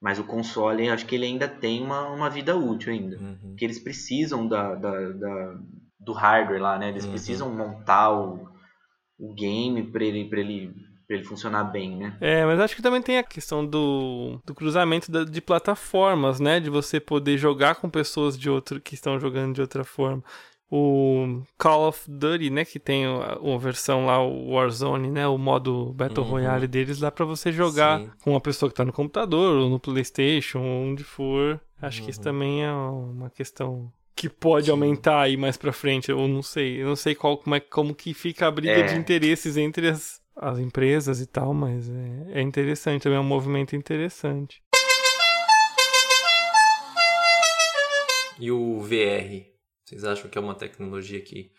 [0.00, 3.18] Mas o console, acho que ele ainda tem uma, uma vida útil ainda.
[3.18, 3.38] Uhum.
[3.50, 5.54] Porque eles precisam da, da, da-
[6.00, 6.88] do hardware lá, né?
[6.88, 7.10] Eles Uhum.
[7.10, 8.48] precisam montar o,
[9.18, 10.72] o game para ele, pra ele,
[11.12, 12.16] pra ele funcionar bem, né?
[12.20, 16.58] É, mas acho que também tem a questão do, do cruzamento da- de plataformas, né?
[16.58, 20.22] De você poder jogar com pessoas de outro que estão jogando de outra forma.
[20.74, 22.64] O Call of Duty, né?
[22.64, 25.26] Que tem a- uma versão lá, o Warzone, né?
[25.28, 26.30] O modo Battle Uhum.
[26.30, 28.10] Royale deles, dá pra você jogar Sim.
[28.24, 31.60] com uma pessoa que tá no computador ou no Playstation, ou onde for.
[31.80, 32.24] Acho que isso Uhum.
[32.24, 34.70] também é uma questão que pode Sim.
[34.70, 36.10] aumentar aí mais pra frente.
[36.10, 36.80] Eu não sei.
[36.82, 38.82] Eu não sei qual, como, é, como que fica a briga É.
[38.84, 43.24] de interesses entre as, as empresas e tal, mas é, é interessante, também é um
[43.24, 44.62] movimento interessante.
[48.38, 49.46] E o VR?
[49.84, 51.52] Vocês acham que é uma tecnologia que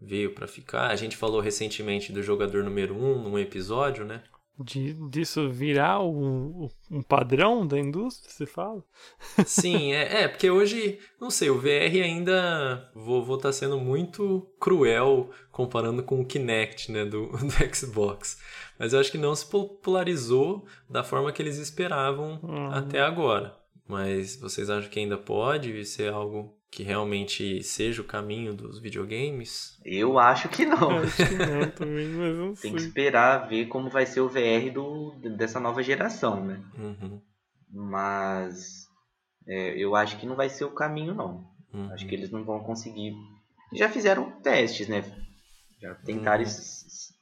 [0.00, 0.90] veio para ficar?
[0.90, 4.22] A gente falou recentemente do jogador número 1 um, num episódio, né?
[4.60, 8.82] De, disso virar um, um padrão da indústria, se fala?
[9.46, 14.50] Sim, é, é, porque hoje, não sei, o VR ainda vou estar tá sendo muito
[14.58, 18.40] cruel comparando com o Kinect, né, do, do Xbox.
[18.78, 22.70] Mas eu acho que não se popularizou da forma que eles esperavam Uhum.
[22.72, 23.56] até agora.
[23.86, 29.78] Mas vocês acham que ainda pode ser algo que realmente seja o caminho dos videogames?
[29.84, 30.98] Eu acho que não.
[30.98, 32.88] Acho que não também, mas não Tem que sei.
[32.88, 36.62] esperar ver como vai ser o VR do, dessa nova geração, né?
[36.78, 37.20] Uhum,
[37.72, 38.86] Mas
[39.46, 41.46] é, eu acho que não vai ser o caminho, não.
[41.72, 41.90] uhum.
[41.92, 43.14] Acho que eles não vão conseguir.
[43.74, 45.02] Já fizeram testes, né?
[45.80, 46.42] Já tentaram.
[46.42, 46.48] Uhum.
[46.48, 47.14] isso-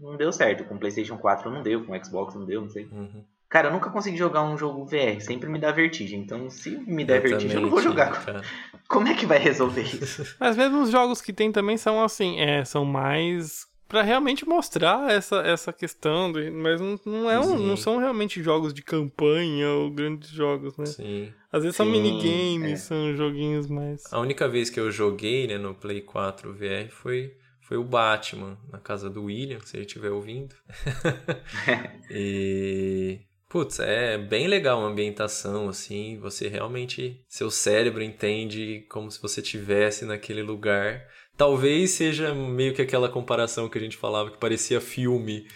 [0.00, 0.64] Não deu certo.
[0.64, 2.84] Com o PlayStation 4 não deu, com o Xbox não deu, não sei.
[2.86, 3.24] Uhum.
[3.56, 5.18] Cara, eu nunca consegui jogar um jogo VR.
[5.18, 6.20] Sempre me dá vertigem.
[6.20, 8.22] Então, se me der Eu vertigem, eu não vou jogar.
[8.22, 8.42] cara.
[8.86, 10.26] Como é que vai resolver isso?
[10.38, 15.10] Mas mesmo os jogos que tem também são assim, é, são mais para realmente mostrar
[15.10, 19.70] essa, essa questão, do, mas não, não, é um, não são realmente jogos de campanha
[19.70, 20.84] ou grandes jogos, né?
[20.84, 21.32] Sim.
[21.50, 22.76] Às vezes Sim, são minigames, é.
[22.76, 24.02] são joguinhos mais.
[24.12, 28.58] A única vez que eu joguei, né, no Play 4 VR foi, foi o Batman,
[28.70, 30.54] na casa do William, se ele estiver ouvindo.
[32.10, 33.20] e.
[33.48, 36.18] Putz, é bem legal a ambientação, assim.
[36.18, 37.20] Você realmente.
[37.28, 41.06] Seu cérebro entende como se você estivesse naquele lugar.
[41.36, 45.46] Talvez seja meio que aquela comparação que a gente falava que parecia filme.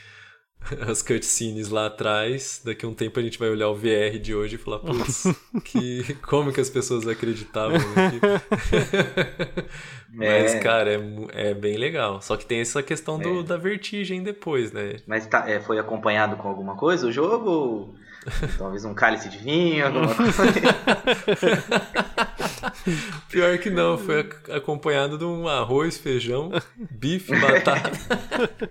[0.89, 4.35] As cutscenes lá atrás, daqui a um tempo a gente vai olhar o VR de
[4.35, 5.25] hoje e falar, putz,
[5.65, 8.21] que, como que as pessoas acreditavam aqui?
[10.13, 10.59] Mas, É.
[10.59, 10.91] cara,
[11.33, 12.21] é, é bem legal.
[12.21, 14.97] Só que tem essa questão do, da vertigem depois, né?
[15.07, 17.95] Mas tá, é, foi acompanhado com alguma coisa o jogo?
[18.59, 20.43] Talvez um cálice de vinho, alguma coisa.
[23.31, 26.51] Pior que não, foi ac- acompanhado de um arroz, feijão,
[26.91, 27.91] bife, batata.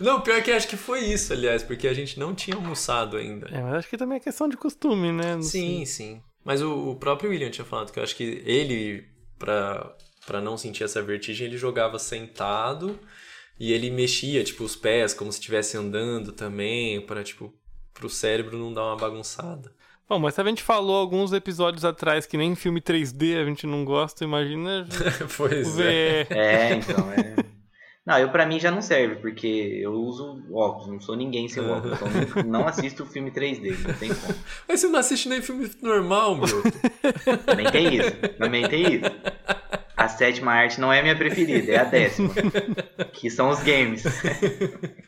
[0.00, 3.48] não, pior que acho que foi isso, aliás, porque a gente não tinha almoçado ainda.
[3.50, 5.34] É, mas acho que também é questão de costume, né?
[5.34, 6.22] Não Sim, sim.
[6.44, 9.04] Mas o, o próprio William tinha falado que eu acho que ele,
[9.38, 9.94] pra,
[10.26, 12.98] pra não sentir essa vertigem, ele jogava sentado
[13.60, 17.52] e ele mexia, tipo, os pés como se estivesse andando também, pra, tipo,
[17.92, 19.72] pro cérebro não dar uma bagunçada.
[20.08, 23.66] Bom, mas se a gente falou alguns episódios atrás que nem filme 3D a gente
[23.66, 24.86] não gosta, imagina
[25.36, 26.26] pois é.
[26.30, 27.36] É, então, é.
[28.06, 29.46] Não, eu pra mim já não serve, porque
[29.82, 31.98] eu uso óculos, não sou ninguém sem óculos.
[32.00, 32.08] Então
[32.42, 34.34] não, não assisto filme 3D, não tem como.
[34.66, 36.62] Mas você não assiste nem filme normal, meu.
[37.44, 39.10] Também tem isso, também tem isso.
[39.98, 42.30] A sétima arte não é a minha preferida, é a décima.
[43.12, 44.04] Que são os games.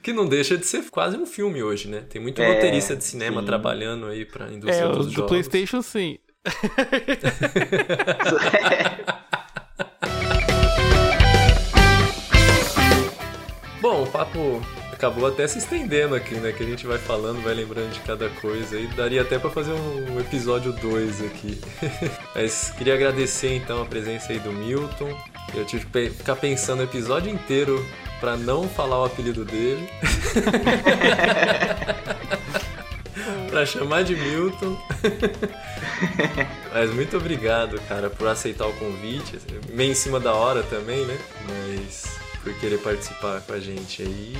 [0.03, 2.03] que não deixa de ser quase um filme hoje, né?
[2.11, 3.47] Tem muito É, roteirista de cinema sim.
[3.47, 5.30] trabalhando aí pra indústria É, dos os do jogos.
[5.30, 6.18] PlayStation sim.
[13.80, 14.61] Bom, o papo
[15.01, 16.53] acabou até se estendendo aqui, né?
[16.53, 18.78] Que a gente vai falando, vai lembrando de cada coisa.
[18.78, 21.59] E daria até pra fazer um episódio 2 aqui.
[22.36, 25.18] Mas queria agradecer então a presença aí do Milton.
[25.55, 27.82] Eu tive que ficar pensando o episódio inteiro
[28.20, 29.88] pra não falar o apelido dele.
[33.48, 34.78] pra chamar de Milton.
[36.74, 39.38] Mas muito obrigado, cara, por aceitar o convite.
[39.70, 41.18] Meio em cima da hora também, né?
[41.48, 44.34] Mas por querer participar com a gente aí.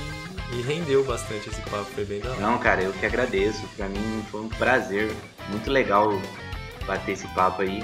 [0.53, 2.41] E rendeu bastante esse papo, foi bem da hora.
[2.41, 3.61] Não, cara, eu que agradeço.
[3.77, 5.11] Pra mim foi um prazer.
[5.49, 6.11] Muito legal
[6.85, 7.81] bater esse papo aí.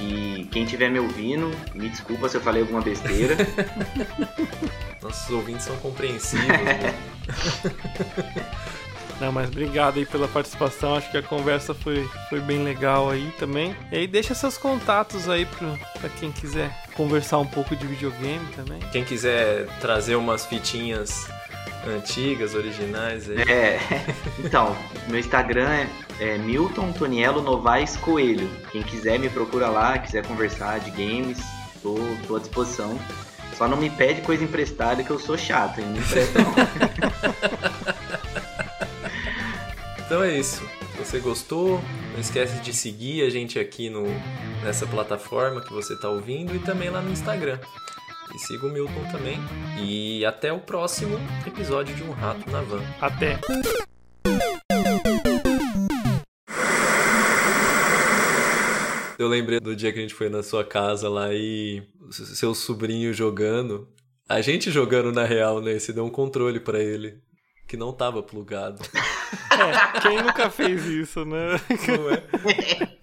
[0.00, 3.36] E quem estiver me ouvindo, me desculpa se eu falei alguma besteira.
[5.00, 6.44] Nossos ouvintes são compreensivos.
[9.20, 10.96] Não, mas obrigado aí pela participação.
[10.96, 13.76] Acho que a conversa foi, foi bem legal aí também.
[13.90, 18.46] E aí deixa seus contatos aí pro, pra quem quiser conversar um pouco de videogame
[18.54, 18.78] também.
[18.90, 21.28] Quem quiser trazer umas fitinhas
[21.86, 23.42] antigas, originais aí.
[23.42, 23.78] É,
[24.38, 24.76] então,
[25.08, 25.88] meu Instagram é,
[26.20, 28.48] é Milton Tonielo Novaes Coelho.
[28.70, 31.40] Quem quiser me procura lá, quiser conversar de games,
[31.82, 31.94] tô,
[32.26, 32.98] tô à disposição.
[33.56, 35.86] Só não me pede coisa emprestada que eu sou chato, hein?
[35.86, 37.94] Não empresta não.
[40.14, 40.62] Então é isso.
[40.92, 41.80] Se você gostou,
[42.12, 44.04] não esquece de seguir a gente aqui no,
[44.62, 47.58] nessa plataforma que você está ouvindo e também lá no Instagram.
[48.32, 49.40] E siga o Milton também.
[49.82, 52.80] E até o próximo episódio de Um Rato na Van.
[53.00, 53.40] Até!
[59.18, 63.12] Eu lembrei do dia que a gente foi na sua casa lá e seu sobrinho
[63.12, 63.88] jogando.
[64.28, 65.76] A gente jogando na real, né?
[65.76, 67.20] Você deu um controle pra ele
[67.66, 68.82] que não tava plugado.
[69.54, 71.60] É, quem nunca fez isso, né?
[71.88, 72.22] Não é?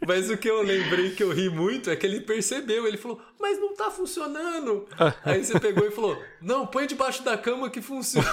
[0.05, 2.85] Mas o que eu lembrei que eu ri muito é que ele percebeu.
[2.85, 4.85] Ele falou, mas não tá funcionando.
[5.23, 8.27] Aí você pegou e falou, não, põe debaixo da cama que funciona.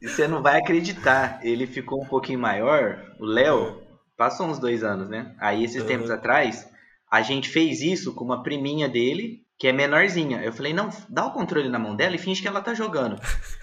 [0.00, 3.80] E Você não vai acreditar, ele ficou um pouquinho maior, o Léo,
[4.16, 5.34] passou uns dois anos, né?
[5.38, 5.86] Aí esses Uhum.
[5.88, 6.68] tempos atrás,
[7.10, 10.42] a gente fez isso com uma priminha dele, que é menorzinha.
[10.42, 13.16] Eu falei, não, dá o controle na mão dela e finge que ela tá jogando.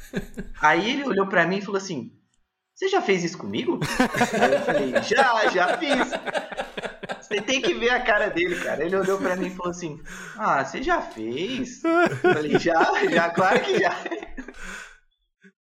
[0.62, 2.14] Aí ele olhou pra mim e falou assim,
[2.74, 3.78] você já fez isso comigo?
[4.40, 6.08] Aí eu falei, já, já fiz.
[7.20, 8.86] Você tem que ver a cara dele, cara.
[8.86, 10.00] Ele olhou pra mim e falou assim,
[10.38, 11.84] ah, você já fez?
[11.84, 13.94] Eu falei, já, já, claro que já.